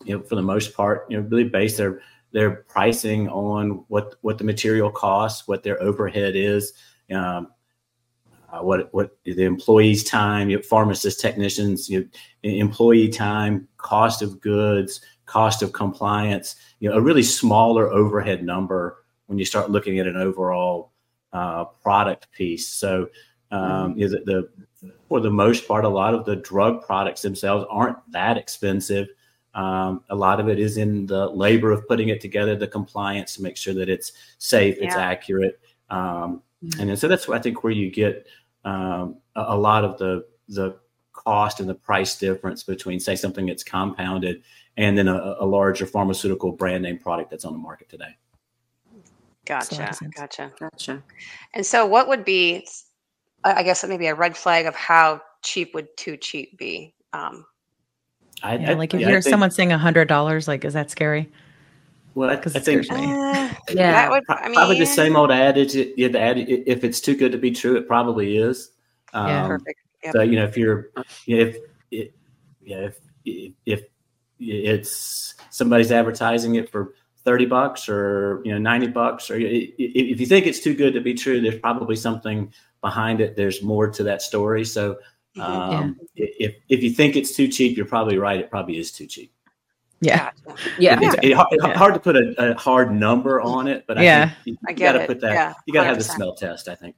[0.06, 4.16] you know, for the most part, you know, really base their their pricing on what
[4.22, 6.74] what the material costs, what their overhead is,
[7.14, 7.48] um,
[8.52, 12.08] uh, what what the employees' time, you know, pharmacists, technicians, you know,
[12.44, 16.56] employee time, cost of goods, cost of compliance.
[16.80, 20.92] You know, a really smaller overhead number when you start looking at an overall
[21.32, 22.70] uh, product piece.
[22.70, 23.08] So,
[23.54, 24.50] um, you know, the,
[24.82, 29.08] the for the most part, a lot of the drug products themselves aren't that expensive.
[29.54, 33.36] Um, a lot of it is in the labor of putting it together, the compliance
[33.36, 34.86] to make sure that it's safe, yeah.
[34.86, 35.60] it's accurate,
[35.92, 36.80] um, mm-hmm.
[36.80, 38.26] and then, so that's I think where you get
[38.66, 40.76] um, a, a, lot of the the
[41.12, 44.42] cost and the price difference between say something that's compounded
[44.78, 48.18] and then a, a larger pharmaceutical brand name product that's on the market today.
[49.46, 51.04] Gotcha, gotcha, gotcha.
[51.54, 52.66] And so, what would be,
[53.44, 56.96] I guess, maybe a red flag of how cheap would too cheap be?
[57.12, 57.46] Um,
[58.42, 60.74] I, yeah, I, like if you hear think, someone saying a hundred dollars, like is
[60.74, 61.30] that scary?
[62.16, 62.96] Well, I, I think uh,
[63.72, 65.76] yeah, that would, I mean, probably the same old adage.
[65.76, 68.72] Yeah, the adage, if it's too good to be true, it probably is.
[69.14, 69.80] Um, yeah, perfect.
[70.04, 70.14] Yep.
[70.14, 70.90] So you know, if you're,
[71.26, 71.58] you know, if
[71.92, 72.14] it,
[72.62, 73.84] yeah, if, if if
[74.40, 80.26] it's somebody's advertising it for 30 bucks or you know 90 bucks or if you
[80.26, 82.52] think it's too good to be true there's probably something
[82.84, 84.64] behind it there's more to that story.
[84.64, 84.98] So
[85.40, 86.28] um, yeah.
[86.38, 89.34] if if you think it's too cheap you're probably right it probably is too cheap.
[90.02, 90.32] Yeah.
[90.78, 91.00] Yeah.
[91.02, 94.32] It's, it, it, hard to put a, a, hard number on it but I yeah.
[94.46, 96.76] you, you got to put that yeah, you got to have the smell test i
[96.76, 96.96] think.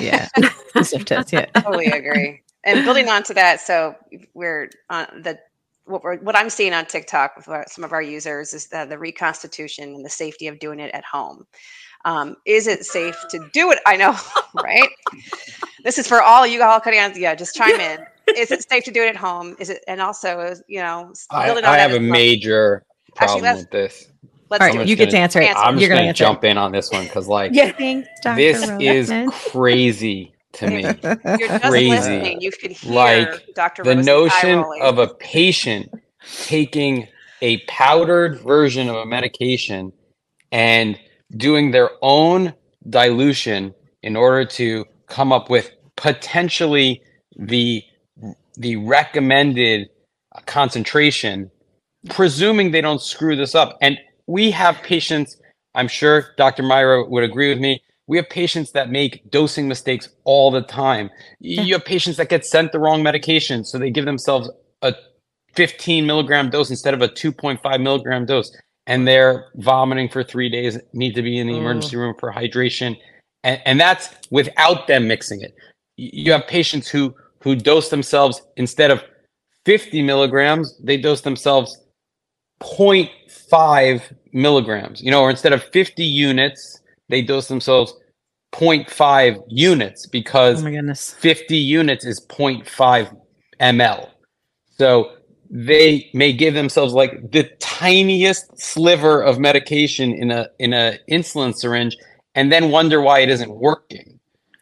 [0.00, 0.28] Yeah.
[0.74, 1.46] Test yeah.
[1.46, 2.42] Totally agree.
[2.64, 3.96] And building on to that so
[4.34, 5.38] we're on the
[5.86, 8.86] what we're what I'm seeing on TikTok with our, some of our users is the,
[8.88, 11.46] the reconstitution and the safety of doing it at home.
[12.04, 13.78] Um, is it safe to do it?
[13.86, 14.14] I know,
[14.62, 14.88] right?
[15.84, 17.18] this is for all you all cutting on.
[17.18, 18.04] Yeah, just chime in.
[18.36, 19.56] Is it safe to do it at home?
[19.58, 24.08] Is it and also you know I, I have a major problem Actually, with this.
[24.50, 25.56] Let's all right, you get to answer it.
[25.56, 27.72] I'm just going to jump in on this one because, like, yeah.
[28.36, 29.10] this is
[29.50, 30.82] crazy to me.
[31.38, 32.36] You're crazy.
[32.40, 33.84] You could hear like Dr.
[33.84, 35.92] the notion of a patient
[36.42, 37.08] taking
[37.40, 39.92] a powdered version of a medication
[40.52, 40.98] and
[41.36, 42.54] doing their own
[42.88, 47.02] dilution in order to come up with potentially
[47.36, 47.82] the
[48.56, 49.88] the recommended
[50.46, 51.50] concentration
[52.10, 53.76] presuming they don't screw this up.
[53.80, 55.36] And we have patients
[55.74, 60.08] i'm sure dr myra would agree with me we have patients that make dosing mistakes
[60.24, 61.10] all the time.
[61.40, 64.50] You have patients that get sent the wrong medication, so they give themselves
[64.82, 64.94] a
[65.54, 68.54] 15 milligram dose instead of a 2.5 milligram dose,
[68.86, 71.58] and they're vomiting for three days, need to be in the mm.
[71.58, 72.96] emergency room for hydration.
[73.42, 75.54] And, and that's without them mixing it.
[75.96, 79.04] You have patients who who dose themselves instead of
[79.66, 81.78] 50 milligrams, they dose themselves
[82.62, 87.94] 0.5 milligrams, you know, or instead of 50 units, they dose themselves
[88.52, 91.12] 0.5 units because oh my goodness.
[91.14, 93.16] 50 units is 0.5
[93.60, 94.08] ml.
[94.78, 95.16] So
[95.50, 101.54] they may give themselves like the tiniest sliver of medication in a in a insulin
[101.54, 101.96] syringe
[102.34, 104.18] and then wonder why it isn't working.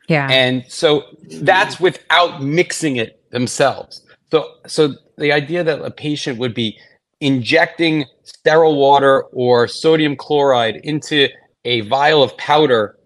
[0.09, 0.29] Yeah.
[0.31, 1.05] And so
[1.40, 4.05] that's without mixing it themselves.
[4.31, 6.79] So so the idea that a patient would be
[7.21, 11.29] injecting sterile water or sodium chloride into
[11.64, 12.99] a vial of powder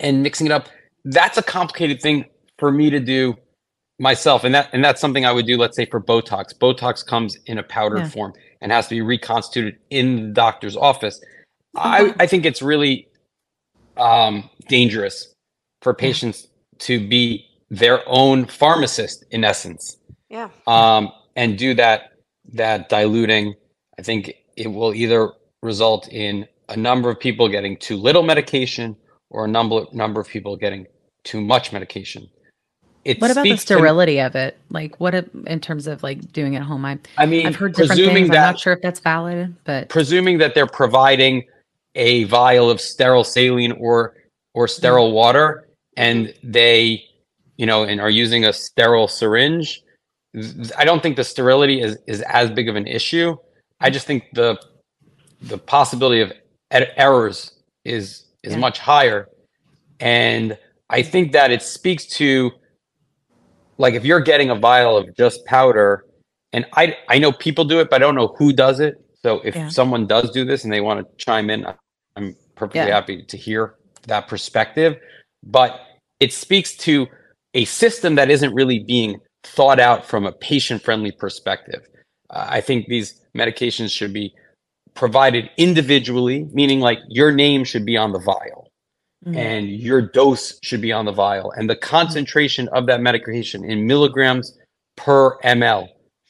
[0.00, 0.68] and mixing it up
[1.04, 2.26] that's a complicated thing
[2.58, 3.34] for me to do
[3.98, 6.46] myself and that and that's something i would do let's say for botox.
[6.56, 8.08] Botox comes in a powdered yeah.
[8.08, 11.20] form and has to be reconstituted in the doctor's office.
[11.76, 13.08] I i think it's really
[13.96, 15.32] um dangerous
[15.82, 16.48] for patients
[16.80, 19.96] to be their own pharmacist in essence.
[20.28, 20.48] Yeah.
[20.66, 22.12] Um and do that
[22.52, 23.54] that diluting.
[23.98, 25.30] I think it will either
[25.62, 28.96] result in a number of people getting too little medication
[29.30, 30.86] or a number number of people getting
[31.22, 32.28] too much medication.
[33.04, 34.58] It what about the sterility to, of it?
[34.70, 36.84] Like, what in terms of like doing it at home?
[36.84, 38.28] I, I mean, I've heard different things.
[38.30, 41.44] That, I'm not sure if that's valid, but presuming that they're providing
[41.94, 44.14] a vial of sterile saline or
[44.54, 45.16] or sterile mm-hmm.
[45.16, 47.04] water, and they,
[47.56, 49.82] you know, and are using a sterile syringe,
[50.78, 53.36] I don't think the sterility is is as big of an issue.
[53.80, 54.58] I just think the
[55.42, 56.32] the possibility of
[56.70, 57.52] errors
[57.84, 58.58] is is yeah.
[58.58, 59.28] much higher
[60.00, 60.56] and
[60.90, 62.50] i think that it speaks to
[63.78, 66.04] like if you're getting a vial of just powder,
[66.52, 68.94] and I I know people do it, but I don't know who does it.
[69.22, 69.68] So if Yeah.
[69.68, 71.66] someone does do this and they want to chime in,
[72.16, 72.94] I'm perfectly Yeah.
[72.94, 73.74] happy to hear
[74.06, 74.96] that perspective.
[75.42, 75.80] But
[76.20, 77.06] it speaks to
[77.54, 81.86] a system that isn't really being thought out from a patient-friendly perspective.
[82.30, 84.34] Uh, I think these medications should be
[84.94, 88.70] provided individually, meaning like your name should be on the vial
[89.26, 89.36] Mhm.
[89.36, 93.86] and your dose should be on the vial and the concentration of that medication in
[93.86, 94.56] milligrams
[94.96, 95.88] per ml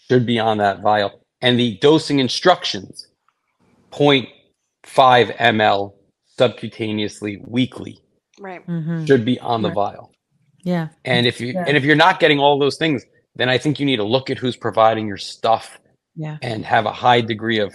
[0.08, 3.08] should be on that vial and the dosing instructions
[3.90, 5.94] 0.5 ml
[6.38, 7.98] subcutaneously weekly
[8.40, 8.66] Right.
[8.66, 9.04] mm-hmm.
[9.04, 9.74] should be on the Right.
[9.74, 10.10] vial
[10.64, 10.88] Yeah.
[11.04, 11.64] and if you Yeah.
[11.66, 13.04] and if you're not getting all those things
[13.36, 15.78] then i think you need to look at who's providing your stuff
[16.16, 16.38] Yeah.
[16.42, 17.74] and have a high degree of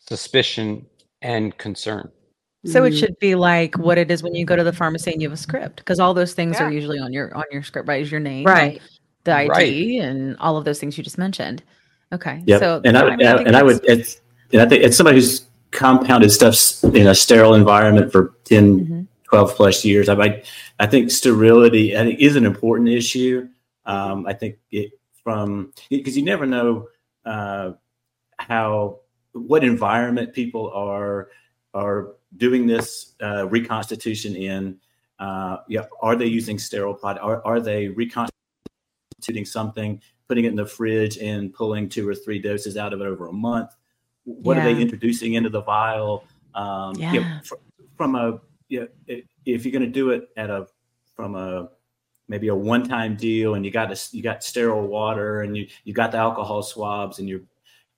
[0.00, 0.86] suspicion
[1.22, 2.10] and concern
[2.66, 2.98] So it Mhm.
[2.98, 5.38] should be like what it is when you go to the pharmacy and you have
[5.38, 8.02] a script, because all those things are usually on your on your script, right?
[8.02, 8.82] Is your name, Right.
[9.24, 10.00] The ID Right.
[10.08, 11.62] and all of those things you just mentioned.
[12.12, 12.42] Okay.
[12.46, 14.20] Yeah, So and I, mean, think and I would, it's,
[14.52, 19.06] and I think it's somebody who's compounded stuff in a sterile environment for 10, Mhm.
[19.24, 20.08] 12 plus years.
[20.08, 20.46] I might,
[20.80, 23.46] I think sterility, I think is an important issue.
[23.84, 24.92] Um, I think it
[25.22, 26.88] from, because you never know
[27.26, 27.72] uh,
[28.38, 29.00] how,
[29.32, 31.28] what environment people are,
[31.74, 34.78] are doing this uh, reconstitution in.
[35.18, 37.24] Uh, yeah, are they using sterile product?
[37.24, 42.38] Are, are they reconstituting something, putting it in the fridge and pulling two or three
[42.38, 43.74] doses out of it over a month?
[44.24, 46.24] What are they introducing into the vial?
[46.54, 47.40] Um, you know, Yeah.
[47.42, 47.54] fr-
[47.96, 50.68] from a yeah, if you're going to do it at a
[51.16, 51.70] from a
[52.28, 55.94] maybe a one-time deal, and you got a, you got sterile water, and you you
[55.94, 57.40] got the alcohol swabs, and you're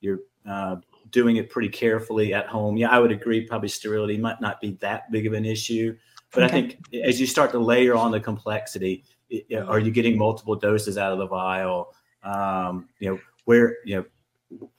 [0.00, 0.76] you're uh,
[1.10, 2.76] doing it pretty carefully at home.
[2.76, 3.42] Yeah, I would agree.
[3.46, 5.96] Probably sterility might not be that big of an issue,
[6.32, 6.46] but Okay.
[6.46, 10.16] I think as you start to layer on the complexity, i- i- are you getting
[10.18, 11.94] multiple doses out of the vial?
[12.22, 14.04] Um, you know, where you know,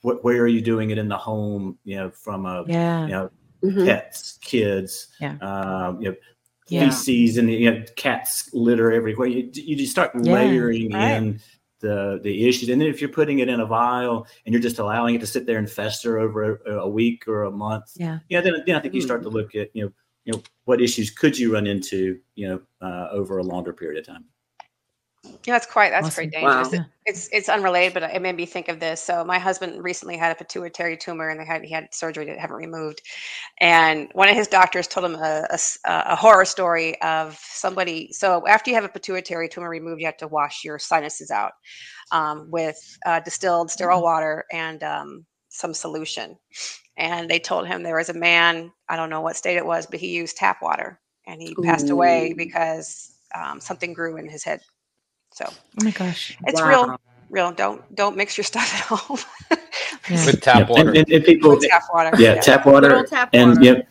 [0.02, 1.78] wh- where are you doing it in the home?
[1.84, 3.02] You know, from a Yeah.
[3.06, 3.30] you know,
[3.64, 3.86] Mhm.
[3.86, 5.36] pets, kids, Yeah.
[5.40, 6.16] um, you know,
[6.68, 6.88] Yeah.
[6.90, 9.28] feces and you know, cats litter everywhere.
[9.28, 11.16] You, you just start Yeah, layering right.
[11.16, 11.40] in
[11.82, 14.78] the the issues, and then if you're putting it in a vial and you're just
[14.78, 18.20] allowing it to sit there and fester over a, a week or a month, Yeah.
[18.30, 19.92] yeah, then, then I think you start to look at you know
[20.24, 23.98] you know what issues could you run into you know uh, over a longer period
[23.98, 24.24] of time.
[25.24, 26.14] Yeah, that's quite that's Awesome.
[26.14, 26.72] pretty dangerous.
[26.72, 26.78] Wow.
[26.78, 29.02] It- it's it's unrelated, but it made me think of this.
[29.02, 32.38] So my husband recently had a pituitary tumor, and they had he had surgery to
[32.38, 33.02] have it removed.
[33.60, 38.12] And one of his doctors told him a horror story of somebody.
[38.12, 41.54] So after you have a pituitary tumor removed, you have to wash your sinuses out
[42.12, 46.36] um, with uh, distilled sterile water and um, some solution.
[46.96, 48.70] And they told him there was a man.
[48.88, 51.90] I don't know what state it was, but he used tap water, and he passed
[51.90, 54.60] away because um, something grew in his head.
[55.32, 56.36] So Oh my gosh.
[56.46, 56.68] it's Wow.
[56.68, 57.52] real, real.
[57.52, 59.18] Don't don't mix your stuff at home.
[60.10, 60.26] Yeah.
[60.26, 60.88] with tap Yeah, water.
[60.90, 62.10] and, and, and people, With tap water.
[62.20, 63.62] yeah, tap water, Good old tap and water.
[63.64, 63.82] you know,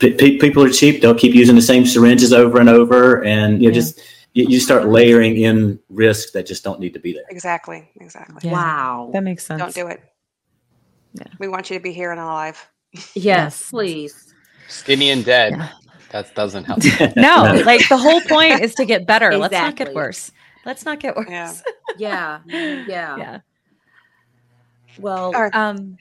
[0.00, 1.00] pe- pe- people are cheap.
[1.00, 3.80] They'll keep using the same syringes over and over, and you know, Yeah.
[3.80, 4.00] just
[4.34, 7.22] you, you start layering in risks that just don't need to be there.
[7.30, 7.88] Exactly.
[8.00, 8.36] Exactly.
[8.42, 8.52] Yeah.
[8.52, 9.10] Wow.
[9.12, 9.60] That makes sense.
[9.60, 10.02] Don't do it.
[11.14, 11.24] Yeah.
[11.38, 12.68] We want you to be here and alive.
[13.14, 14.34] Yes, please.
[14.68, 15.52] Skinny and dead.
[15.52, 15.68] Yeah.
[16.10, 16.80] That doesn't help.
[17.16, 19.36] No, like the whole point is to get better.
[19.38, 20.32] Let's not get worse.
[20.68, 21.26] Let's not get worse.
[21.30, 21.52] Yeah.
[21.96, 22.40] Yeah.
[22.46, 23.16] Yeah.
[23.16, 23.38] Yeah.
[25.00, 25.54] Well, All right.
[25.54, 25.96] Um,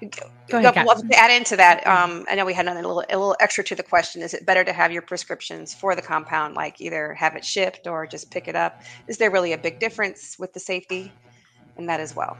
[0.00, 0.08] Go
[0.48, 0.86] Go- ahead, Kat.
[0.86, 3.62] well, to add into that, um, I know we had another little, a little extra
[3.64, 4.22] to the question.
[4.22, 7.86] Is it better to have your prescriptions for the compound, like either have it shipped
[7.86, 8.80] or just pick it up?
[9.08, 11.12] Is there really a big difference with the safety
[11.76, 12.38] in that as well?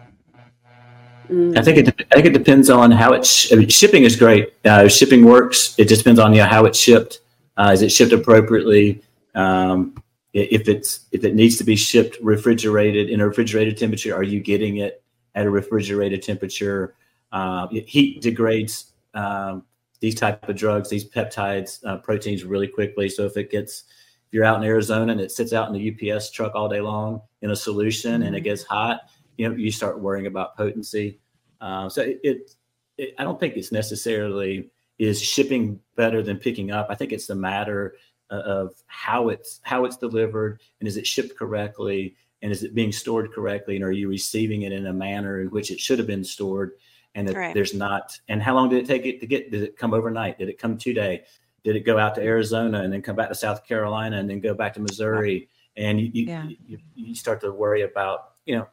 [1.28, 1.88] I think it.
[2.10, 3.52] I think it depends on how it's.
[3.52, 4.54] I mean, shipping is great.
[4.64, 5.74] Uh, shipping works.
[5.78, 7.20] It just depends on you know, how it's shipped.
[7.58, 9.02] Uh, is it shipped appropriately?
[9.34, 14.14] Um, i- if it's if it needs to be shipped refrigerated in a refrigerated temperature,
[14.14, 15.02] are you getting it
[15.34, 16.94] at a refrigerated temperature?
[17.32, 19.64] Uh, heat degrades um,
[20.00, 23.08] these type of drugs, these peptides, uh, proteins really quickly.
[23.08, 23.84] So if it gets,
[24.26, 26.80] if you're out in Arizona and it sits out in the UPS truck all day
[26.80, 29.02] long in a solution and it gets hot,
[29.36, 31.20] you know, you start worrying about potency.
[31.60, 32.50] Uh, so it, it,
[32.96, 36.86] it, I don't think it's necessarily is shipping better than picking up.
[36.90, 37.94] I think it's the matter
[38.30, 42.92] of how it's how it's delivered and is it shipped correctly and is it being
[42.92, 46.06] stored correctly and are you receiving it in a manner in which it should have
[46.06, 46.72] been stored
[47.14, 47.54] and that Right.
[47.54, 50.38] there's not and how long did it take it to get did it come overnight?
[50.38, 51.24] Did it come today?
[51.64, 54.40] Did it go out to arizona and then come back to south carolina and then
[54.40, 55.48] go back to missouri?
[55.76, 56.48] And you you, Yeah.
[56.66, 58.68] you, you start to worry about you know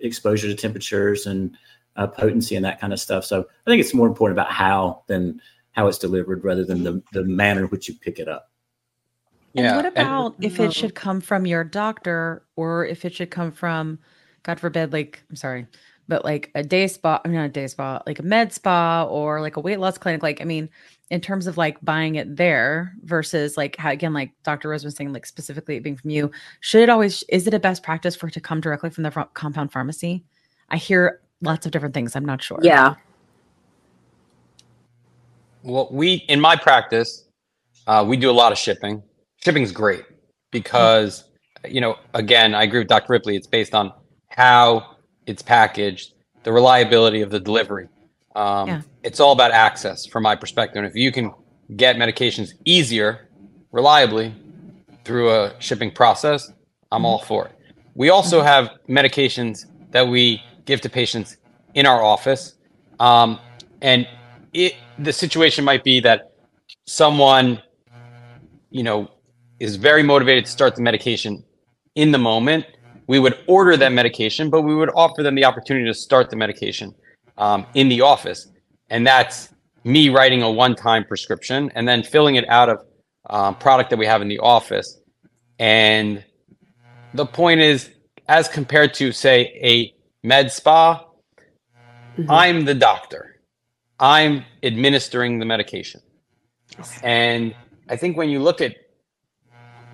[0.00, 1.56] exposure to temperatures and
[1.96, 3.24] uh, potency and that kind of stuff.
[3.24, 5.40] So i think it's more important about how than
[5.72, 8.50] how it's delivered rather than the, the manner in which you pick it up
[9.58, 9.76] And yeah.
[9.76, 13.50] what about and, if it should come from your doctor or if it should come
[13.50, 13.98] from,
[14.44, 15.66] God forbid, like, I'm sorry,
[16.06, 19.04] but like a day spa, I mean, not a day spa, like a med spa
[19.04, 20.22] or like a weight loss clinic.
[20.22, 20.68] Like, I mean,
[21.10, 24.68] in terms of like buying it there versus like how, again, like Dr.
[24.68, 26.30] Rose was saying, like specifically it being from you,
[26.60, 29.10] should it always, is it a best practice for it to come directly from the
[29.10, 30.24] fr- compound pharmacy?
[30.70, 32.14] I hear lots of different things.
[32.14, 32.60] I'm not sure.
[32.62, 32.94] Yeah.
[35.64, 37.24] Well, we, in my practice,
[37.88, 39.02] uh, we do a lot of shipping.
[39.44, 40.04] Shipping is great
[40.50, 41.24] because,
[41.66, 43.12] you know, again, I agree with Dr.
[43.12, 43.36] Ripley.
[43.36, 43.92] It's based on
[44.28, 47.88] how it's packaged, the reliability of the delivery.
[48.34, 48.82] Um, yeah.
[49.02, 50.78] It's all about access from my perspective.
[50.78, 51.32] And if you can
[51.76, 53.28] get medications easier,
[53.72, 54.34] reliably
[55.04, 56.50] through a shipping process,
[56.90, 57.06] I'm mm-hmm.
[57.06, 57.52] all for it.
[57.94, 58.46] We also mm-hmm.
[58.46, 61.36] have medications that we give to patients
[61.74, 62.54] in our office.
[63.00, 63.38] Um,
[63.82, 64.06] and
[64.52, 66.32] it, the situation might be that
[66.86, 67.62] someone,
[68.70, 69.10] you know,
[69.60, 71.44] is very motivated to start the medication
[71.94, 72.64] in the moment
[73.08, 76.36] we would order that medication, but we would offer them the opportunity to start the
[76.36, 76.94] medication
[77.38, 78.48] um, in the office.
[78.90, 79.48] And that's
[79.82, 82.84] me writing a one time prescription and then filling it out of
[83.30, 85.00] um, product that we have in the office.
[85.58, 86.22] And
[87.14, 87.90] the point is,
[88.28, 91.06] as compared to, say, a med spa,
[92.16, 92.30] mm-hmm.
[92.30, 93.40] I'm the doctor.
[93.98, 96.02] I'm administering the medication.
[97.02, 97.54] And
[97.88, 98.76] I think when you look at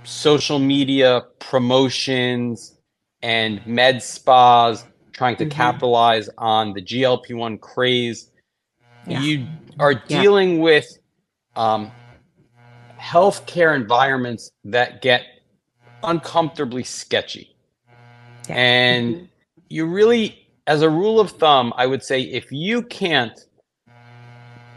[0.04, 2.78] social media promotions,
[3.22, 5.56] and med spas trying to mm-hmm.
[5.56, 8.30] capitalize on the GLP 1 craze.
[9.06, 9.20] Yeah.
[9.20, 9.46] You
[9.78, 10.62] are dealing yeah.
[10.62, 10.98] with
[11.56, 11.90] um,
[12.98, 15.22] healthcare environments that get
[16.02, 17.56] uncomfortably sketchy.
[18.48, 18.56] Yeah.
[18.56, 19.24] And mm-hmm.
[19.68, 23.38] you really, as a rule of thumb, I would say if you can't,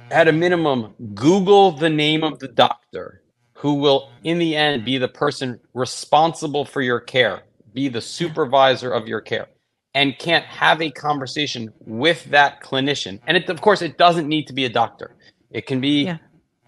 [0.10, 3.24] at a minimum, Google the name of the doctor
[3.58, 7.44] who will, in the end, be the person responsible for your care
[7.78, 9.48] be the supervisor of your care
[9.94, 13.20] and can't have a conversation with that clinician.
[13.28, 15.16] And it, of course, it doesn't need to be a doctor.
[15.52, 16.18] It can be yeah.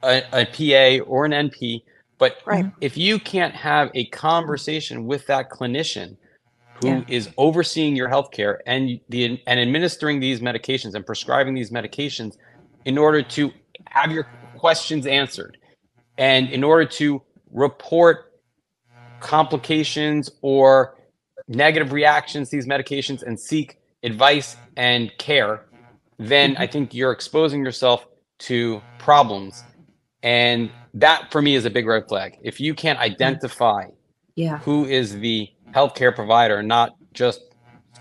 [0.04, 1.82] a, a, PA or an NP.
[2.20, 2.72] But right.
[2.80, 6.16] if you can't have a conversation with that clinician
[6.82, 7.04] who yeah.
[7.08, 12.38] is overseeing your healthcare and the and administering these medications and prescribing these medications
[12.86, 13.52] in order to
[13.86, 14.28] have your
[14.58, 15.58] questions answered
[16.20, 18.34] and in order to report
[19.22, 20.96] complications or
[21.48, 25.66] negative reactions to these medications and seek advice and care,
[26.20, 28.06] then I think you're exposing yourself
[28.40, 29.64] to problems.
[30.22, 32.38] And that for me is a big red flag.
[32.42, 33.88] If you can't identify
[34.36, 34.58] yeah.
[34.60, 37.42] who is the healthcare provider, not just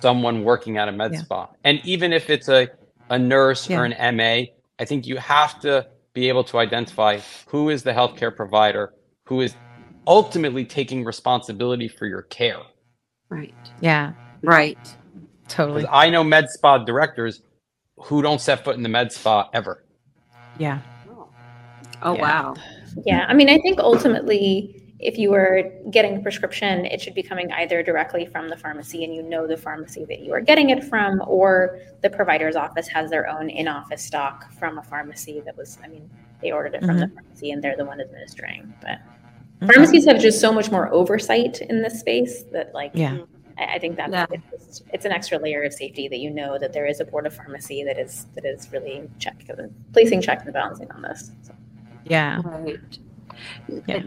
[0.01, 1.21] someone working at a med yeah.
[1.21, 1.49] spa.
[1.65, 2.69] And even if it's a,
[3.11, 3.81] a nurse yeah.
[3.81, 5.87] or an MA, I think you have to
[6.19, 8.93] be able to identify who is the healthcare provider
[9.27, 9.55] who is
[10.05, 12.63] ultimately taking responsibility for your care.
[13.29, 13.55] Right.
[13.81, 14.15] Yeah.
[14.43, 14.97] Right.
[15.47, 15.87] Totally.
[15.87, 17.43] I know med spa directors
[17.99, 19.85] who don't set foot in the med spa ever.
[20.59, 20.81] Yeah.
[22.03, 22.21] Oh, yeah.
[22.21, 22.55] wow.
[23.07, 23.27] Yeah.
[23.29, 27.53] I mean, I think ultimately, if you were getting a prescription, it should be coming
[27.53, 30.83] either directly from the pharmacy and you know the pharmacy that you are getting it
[30.85, 35.57] from, or the provider's office has their own in office stock from a pharmacy that
[35.57, 36.11] was, I mean,
[36.43, 37.01] they ordered it from mm-hmm.
[37.01, 38.75] the pharmacy and they're the one administering.
[38.81, 38.99] But
[39.61, 39.73] Mm-hmm.
[39.73, 43.19] Pharmacies have just so much more oversight in this space that, like, yeah.
[43.59, 44.27] I, I think that's yeah.
[44.53, 47.27] it's, it's, an extra layer of safety that you know that there is a board
[47.27, 49.45] of pharmacy that is that is really check
[49.93, 51.33] placing checks and balancing on this.
[51.43, 51.55] So.
[52.05, 52.41] Yeah.
[52.45, 52.99] Right.
[53.89, 54.03] Yeah.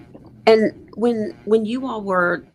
[0.48, 2.48] And when when you all were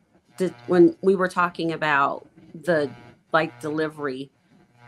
[0.66, 2.94] when we were talking about the
[3.32, 4.30] like delivery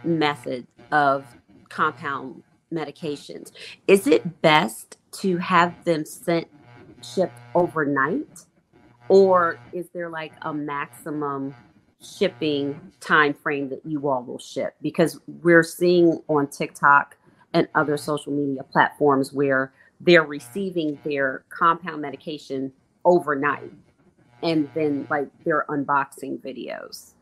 [0.04, 1.36] method of
[1.70, 2.42] compound
[2.72, 3.50] medications,
[3.86, 6.48] is it best to have them sent
[7.02, 8.46] shipped overnight?
[9.08, 11.56] Or is there like a maximum
[12.00, 14.74] shipping time frame that you all will ship?
[14.82, 17.16] Because we're seeing on TikTok
[17.54, 22.72] and other social media platforms where they're receiving their compound medication
[23.04, 23.72] overnight
[24.42, 27.14] and then like their unboxing videos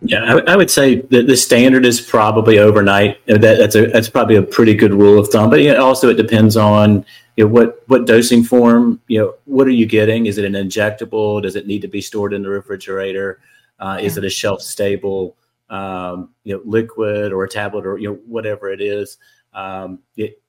[0.00, 3.24] yeah, I, I, would say that the standard is probably overnight.
[3.26, 5.50] That, that's a that's probably a pretty good rule of thumb.
[5.50, 7.04] But yeah, also it depends on
[7.36, 9.00] you know, what what dosing form.
[9.08, 10.26] You know, what are you getting?
[10.26, 11.42] Is it an injectable?
[11.42, 13.40] Does it need to be stored in the refrigerator?
[13.80, 14.06] Uh, yeah.
[14.06, 15.36] Is it a shelf stable,
[15.68, 19.18] um, you know, liquid or a tablet or you know whatever it is?
[19.52, 20.40] Um, it,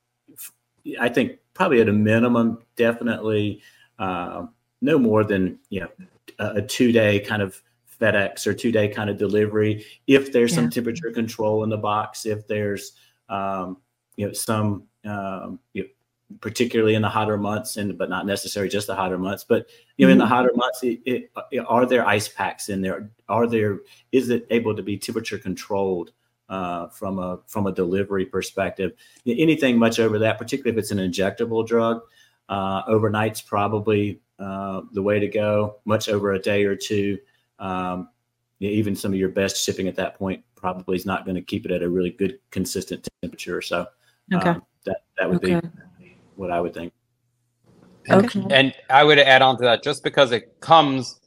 [0.99, 3.62] I think probably at a minimum, definitely
[4.00, 4.47] uh,
[4.82, 5.89] no more than you know
[6.39, 7.62] a, two day kind of
[8.00, 9.86] FedEx or two day kind of delivery.
[10.08, 10.58] If there's yeah.
[10.58, 12.93] some temperature control in the box, if there's
[13.28, 13.78] um,
[14.16, 15.89] you know some um, you know,
[16.41, 19.43] particularly in the hotter months, and but not necessarily just the hotter months.
[19.43, 20.14] But you know, mm-hmm.
[20.14, 20.34] in the mm-hmm.
[20.34, 23.12] hotter months, it, it, it, are there ice packs in there?
[23.28, 23.80] Are there?
[24.12, 26.12] Is it able to be temperature controlled?
[26.47, 28.93] Uh, from a from a delivery perspective.
[29.28, 32.02] Anything much over that, particularly if it's an injectable drug,
[32.50, 35.78] uh, overnight's probably uh, the way to go.
[35.86, 37.18] Much over a day or two,
[37.60, 38.10] um,
[38.60, 41.66] even some of your best shipping at that point probably is not going to keep
[41.66, 43.62] it at a really good consistent temperature.
[43.62, 43.88] So
[44.34, 44.50] okay.
[44.50, 45.62] Um, that that would okay.
[46.00, 46.91] be what I would think.
[48.10, 48.43] Okay.
[48.50, 51.20] And I would add on to that just because it comes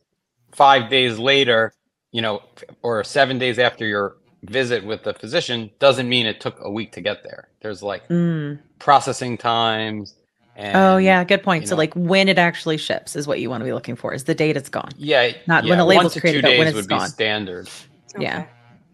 [0.52, 1.72] five days later,
[2.10, 2.42] you know,
[2.82, 6.92] or seven days after your visit with the physician doesn't mean it took a week
[6.92, 7.48] to get there.
[7.60, 8.58] There's like mm.
[8.78, 10.16] processing times.
[10.56, 11.66] Oh, and, oh yeah, good point.
[11.66, 14.12] So know, like when it actually ships is what you want to be looking for.
[14.12, 14.90] Is the date it's gone?
[14.98, 17.06] Yeah, not yeah, when the label's created, but when it's would gone.
[17.06, 17.70] Be standard.
[18.14, 18.24] Okay.
[18.24, 18.46] Yeah.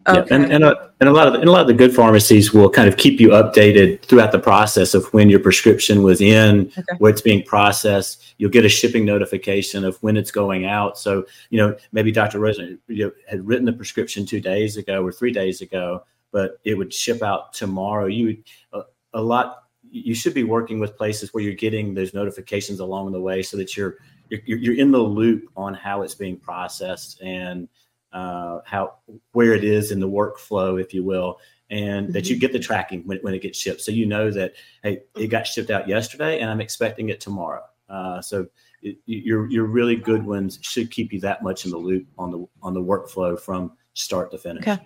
[0.06, 0.26] Okay.
[0.30, 1.94] Yeah, and and a, and a lot of the, and a lot of the good
[1.94, 6.20] pharmacies will kind of keep you updated throughout the process of when your prescription was
[6.20, 6.94] in, okay.
[6.98, 8.34] where it's being processed.
[8.38, 10.96] You'll get a shipping notification of when it's going out.
[10.96, 12.38] So you know maybe Dr.
[12.38, 16.61] Rosen you know, had written the prescription two days ago or three days ago, but
[16.64, 18.06] it would ship out tomorrow.
[18.06, 18.82] You would a,
[19.18, 19.64] a lot.
[19.91, 23.57] You should be working with places where you're getting those notifications along the way, so
[23.57, 23.97] that you're
[24.28, 27.68] you're, you're in the loop on how it's being processed and
[28.12, 28.95] uh, how
[29.32, 31.39] where it is in the workflow, if you will,
[31.70, 32.12] and mm-hmm.
[32.12, 32.41] that you mm-hmm.
[32.41, 35.47] get the tracking when, when it gets shipped, so you know that hey, it got
[35.47, 37.62] shipped out yesterday, and I'm expecting it tomorrow.
[37.89, 38.47] Uh, so
[38.82, 42.30] it, your your really good ones should keep you that much in the loop on
[42.30, 44.66] the on the workflow from start to finish.
[44.66, 44.78] Okay.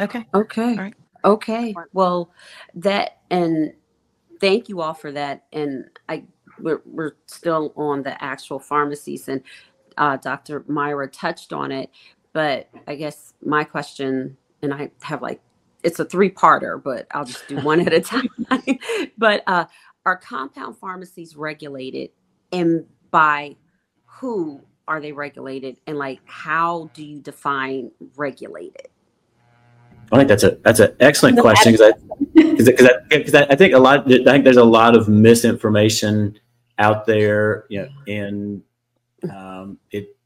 [0.00, 0.26] Okay.
[0.34, 0.70] Okay.
[0.70, 0.94] All right.
[1.24, 1.74] Okay.
[1.92, 2.32] Well,
[2.74, 3.72] that and
[4.42, 5.44] thank you all for that.
[5.52, 6.24] And I
[6.58, 9.40] we're, we're still on the actual pharmacies and
[9.96, 10.64] uh, Dr.
[10.68, 11.90] Myra touched on it,
[12.32, 15.40] but I guess my question, and I have like,
[15.82, 18.28] it's a three parter, but I'll just do one at a time.
[19.18, 19.66] but uh,
[20.06, 22.10] are compound pharmacies regulated?
[22.52, 23.56] And by
[24.04, 25.78] who are they regulated?
[25.86, 28.88] And like, how do you define regulated?
[30.10, 32.21] I think that's a that's an excellent question because I
[32.66, 36.38] because I, I, I, think a lot I think there's a lot of misinformation
[36.78, 38.62] out there, you know, and
[39.30, 40.16] um, it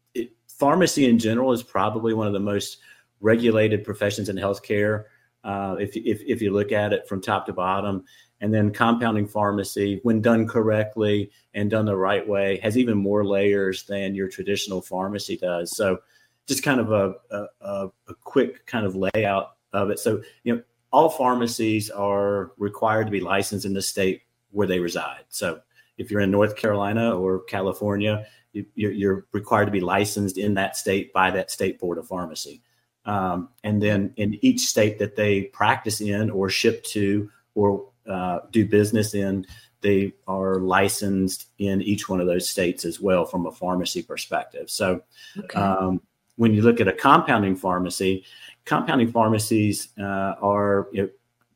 [0.58, 2.78] pharmacy in general is probably one of the most
[3.20, 5.04] regulated professions in healthcare.
[5.44, 8.04] Uh, if, if, if you look at it from top to bottom,
[8.40, 13.24] and then compounding pharmacy, when done correctly and done the right way, has even more
[13.24, 15.74] layers than your traditional pharmacy does.
[15.74, 15.98] So,
[16.46, 17.14] just kind of a,
[17.60, 19.98] a, a quick kind of layout of it.
[19.98, 20.62] So, you know,
[20.92, 25.24] all pharmacies are required to be licensed in the state where they reside.
[25.28, 25.60] So,
[25.98, 28.26] if you're in North Carolina or California,
[28.74, 32.62] you're required to be licensed in that state by that state board of pharmacy.
[33.06, 38.40] Um, and then in each state that they practice in or ship to or uh,
[38.50, 39.46] do business in,
[39.80, 44.68] they are licensed in each one of those states as well from a pharmacy perspective.
[44.68, 45.02] So
[45.38, 45.58] okay.
[45.58, 46.00] um,
[46.36, 48.24] when you look at a compounding pharmacy,
[48.66, 51.08] compounding pharmacies uh, are you know,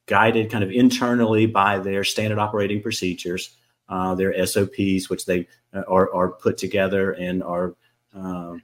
[0.07, 3.57] guided kind of internally by their standard operating procedures
[3.91, 7.75] uh, their SOPs, which they uh, are, are put together and are
[8.15, 8.63] um,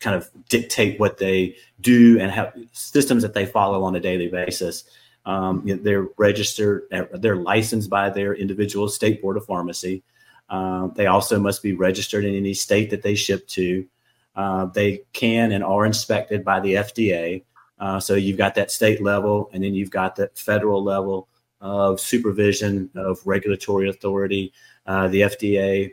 [0.00, 4.28] kind of dictate what they do and have systems that they follow on a daily
[4.28, 4.84] basis.
[5.24, 10.02] Um, you know, they're registered, uh, they're licensed by their individual state board of pharmacy.
[10.50, 13.86] Uh, they also must be registered in any state that they ship to.
[14.34, 17.44] Uh, they can and are inspected by the FDA.
[17.82, 21.28] Uh, so you've got that state level, and then you've got that federal level
[21.60, 24.52] of supervision of regulatory authority.
[24.86, 25.92] Uh, the FDA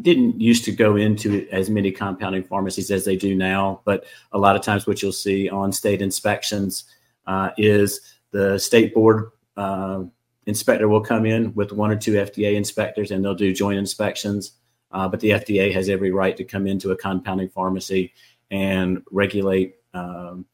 [0.00, 4.38] didn't used to go into as many compounding pharmacies as they do now, but a
[4.38, 6.84] lot of times what you'll see on state inspections
[7.26, 8.00] uh, is
[8.30, 10.02] the state board uh,
[10.46, 14.52] inspector will come in with one or two FDA inspectors and they'll do joint inspections.
[14.92, 18.14] Uh, but the FDA has every right to come into a compounding pharmacy
[18.50, 20.46] and regulate um,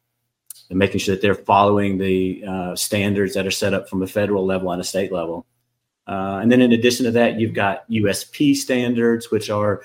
[0.69, 4.07] and making sure that they're following the uh, standards that are set up from a
[4.07, 5.45] federal level and a state level.
[6.07, 9.83] Uh, and then in addition to that, you've got USP standards, which are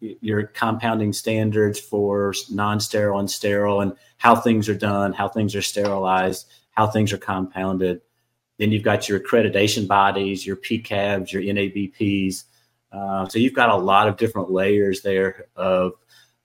[0.00, 5.62] your compounding standards for non-sterile and sterile and how things are done, how things are
[5.62, 8.00] sterilized, how things are compounded.
[8.58, 12.44] Then you've got your accreditation bodies, your PCABs, your NABPs.
[12.92, 15.94] Uh, so you've got a lot of different layers there of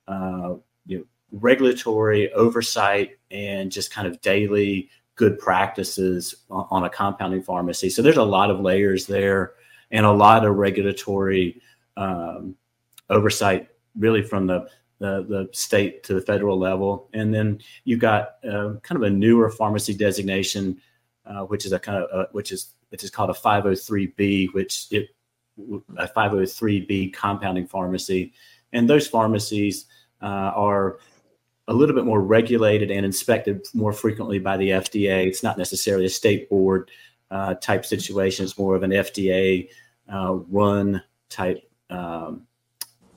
[0.08, 0.56] uh,
[0.88, 7.90] you know, regulatory oversight and just kind of daily good practices on a compounding pharmacy.
[7.90, 9.54] So there's a lot of layers there
[9.92, 11.62] and a lot of regulatory
[11.98, 12.56] um,
[13.10, 14.70] oversight, really from the,
[15.00, 17.10] the, the state to the federal level.
[17.14, 20.80] And then you've got uh, kind of a newer pharmacy designation,
[21.26, 24.88] uh, which is a kind of uh, which is which is called a 503b, which
[24.92, 25.10] it
[25.98, 28.34] a 503B compounding pharmacy.
[28.72, 29.86] And those pharmacies
[30.22, 31.00] uh, are
[31.70, 35.28] a little bit more regulated and inspected more frequently by the FDA.
[35.28, 36.90] It's not necessarily a state board
[37.32, 39.70] uh, type situation, it's more of an FDA
[40.12, 42.48] uh, run type um,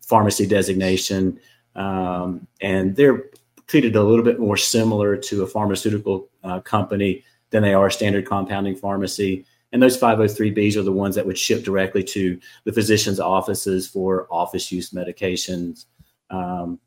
[0.07, 1.41] pharmacy designation.
[1.75, 3.25] Um, and they're
[3.67, 7.93] treated a little bit more similar to a pharmaceutical uh, company than they are a
[7.93, 9.47] standard compounding pharmacy.
[9.73, 14.27] And those 503Bs are the ones that would ship directly to the physician's offices for
[14.31, 15.87] office use medications,
[16.29, 16.79] um,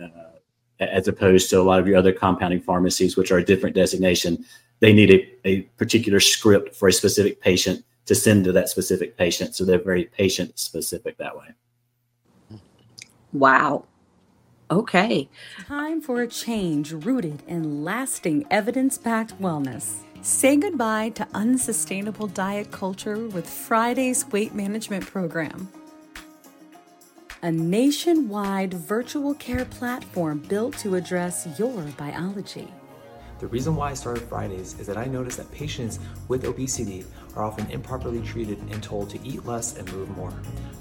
[0.00, 0.35] uh,
[0.80, 4.44] as opposed to a lot of your other compounding pharmacies, which are a different designation.
[4.80, 9.16] They need a, a particular script for a specific patient to send to that specific
[9.16, 9.54] patient.
[9.54, 12.60] So they're very patient specific that way.
[13.32, 13.84] Wow.
[14.70, 15.28] Okay.
[15.66, 20.02] Time for a change rooted in lasting evidence backed wellness.
[20.22, 25.68] Say goodbye to unsustainable diet culture with Friday's weight management program.
[27.42, 32.72] A nationwide virtual care platform built to address your biology.
[33.40, 37.44] The reason why I started Fridays is that I noticed that patients with obesity are
[37.44, 40.32] often improperly treated and told to eat less and move more.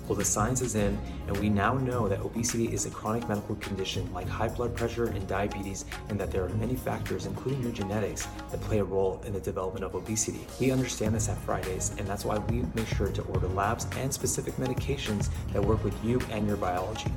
[0.07, 3.55] Well, the science is in, and we now know that obesity is a chronic medical
[3.55, 7.71] condition like high blood pressure and diabetes, and that there are many factors, including your
[7.71, 10.45] genetics, that play a role in the development of obesity.
[10.59, 14.13] We understand this at Fridays, and that's why we make sure to order labs and
[14.13, 17.11] specific medications that work with you and your biology.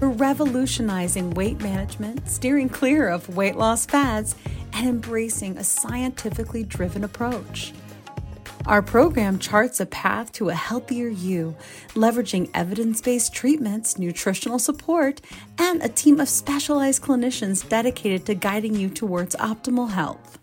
[0.00, 4.34] We're revolutionizing weight management, steering clear of weight loss fads,
[4.72, 7.72] and embracing a scientifically driven approach.
[8.66, 11.56] Our program charts a path to a healthier you,
[11.94, 15.20] leveraging evidence based treatments, nutritional support,
[15.58, 20.41] and a team of specialized clinicians dedicated to guiding you towards optimal health.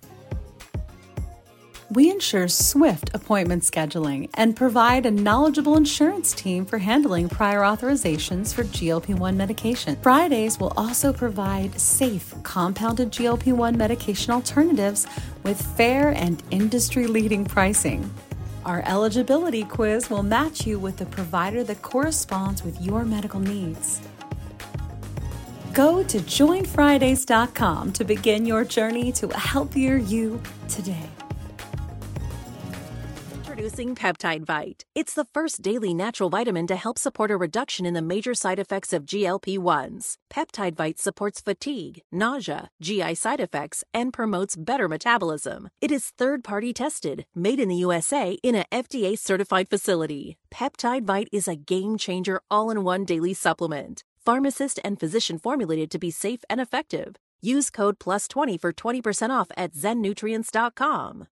[1.92, 8.54] We ensure swift appointment scheduling and provide a knowledgeable insurance team for handling prior authorizations
[8.54, 9.96] for GLP 1 medication.
[9.96, 15.08] Fridays will also provide safe, compounded GLP 1 medication alternatives
[15.42, 18.14] with fair and industry leading pricing.
[18.66, 24.00] Our eligibility quiz will match you with the provider that corresponds with your medical needs.
[25.74, 31.10] Go to joinfridays.com to begin your journey to a healthier you today.
[33.70, 34.84] Introducing Peptide Vite.
[34.96, 38.58] It's the first daily natural vitamin to help support a reduction in the major side
[38.58, 40.18] effects of GLP 1s.
[40.34, 45.70] Peptide Vite supports fatigue, nausea, GI side effects, and promotes better metabolism.
[45.82, 50.38] It is third party tested, made in the USA in a FDA certified facility.
[50.52, 54.04] Peptide Vite is a game changer all in one daily supplement.
[54.26, 57.18] Pharmacist and physician formulated to be safe and effective.
[57.40, 61.28] Use code PLUS20 for 20% off at zennutrients.com.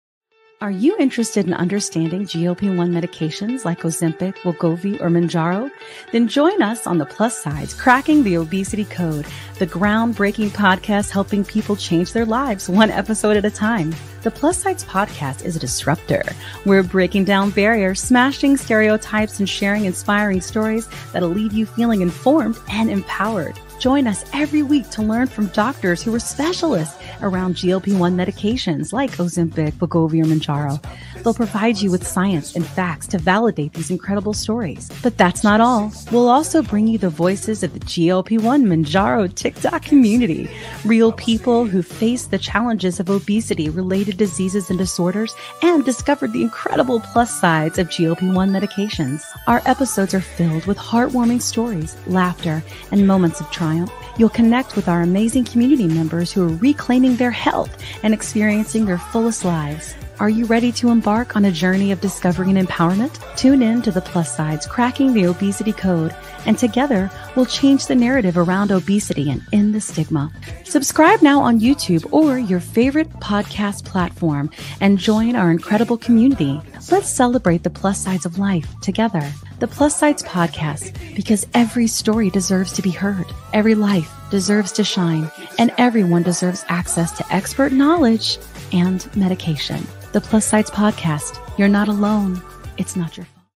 [0.60, 5.70] Are you interested in understanding GLP 1 medications like Ozempic, Wegovy, or Mounjaro?
[6.12, 9.28] Then join us on the plus sides, Cracking the Obesity Code,
[9.60, 13.94] the groundbreaking podcast helping people change their lives one episode at a time.
[14.24, 16.24] The Plus Sides podcast is a disruptor.
[16.66, 22.58] We're breaking down barriers, smashing stereotypes, and sharing inspiring stories that'll leave you feeling informed
[22.72, 23.60] and empowered.
[23.80, 29.12] Join us every week to learn from doctors who are specialists around GLP-1 medications like
[29.18, 30.84] Ozempic, Wegovy, or Mounjaro.
[31.22, 34.90] They'll provide you with science and facts to validate these incredible stories.
[35.04, 35.92] But that's not all.
[36.12, 40.50] We'll also bring you the voices of the GLP-1 Mounjaro TikTok community,
[40.84, 46.42] real people who face the challenges of obesity related diseases and disorders and discovered the
[46.42, 49.24] incredible plus sides of GLP-1 medications.
[49.46, 54.76] Our episodes are filled with heartwarming stories, laughter, and moments of triumph triumph, you'll connect
[54.76, 59.96] with our amazing community members who are reclaiming their health and experiencing their fullest lives.
[60.20, 63.20] Are you ready to embark on a journey of discovery and empowerment?
[63.36, 66.16] Tune in to the plus sides, cracking the obesity code,
[66.48, 70.32] and together we'll change the narrative around obesity and end the stigma.
[70.64, 74.50] Subscribe now on YouTube or your favorite podcast platform
[74.82, 76.60] and join our incredible community.
[76.90, 79.32] Let's celebrate the plus sides of life together.
[79.60, 84.84] The Plus Sides Podcast, because every story deserves to be heard, every life deserves to
[84.84, 88.38] shine, and everyone deserves access to expert knowledge
[88.72, 89.86] and medication.
[90.18, 92.42] The Plus Sides Podcast, you're not alone.
[92.80, 93.28] It's not your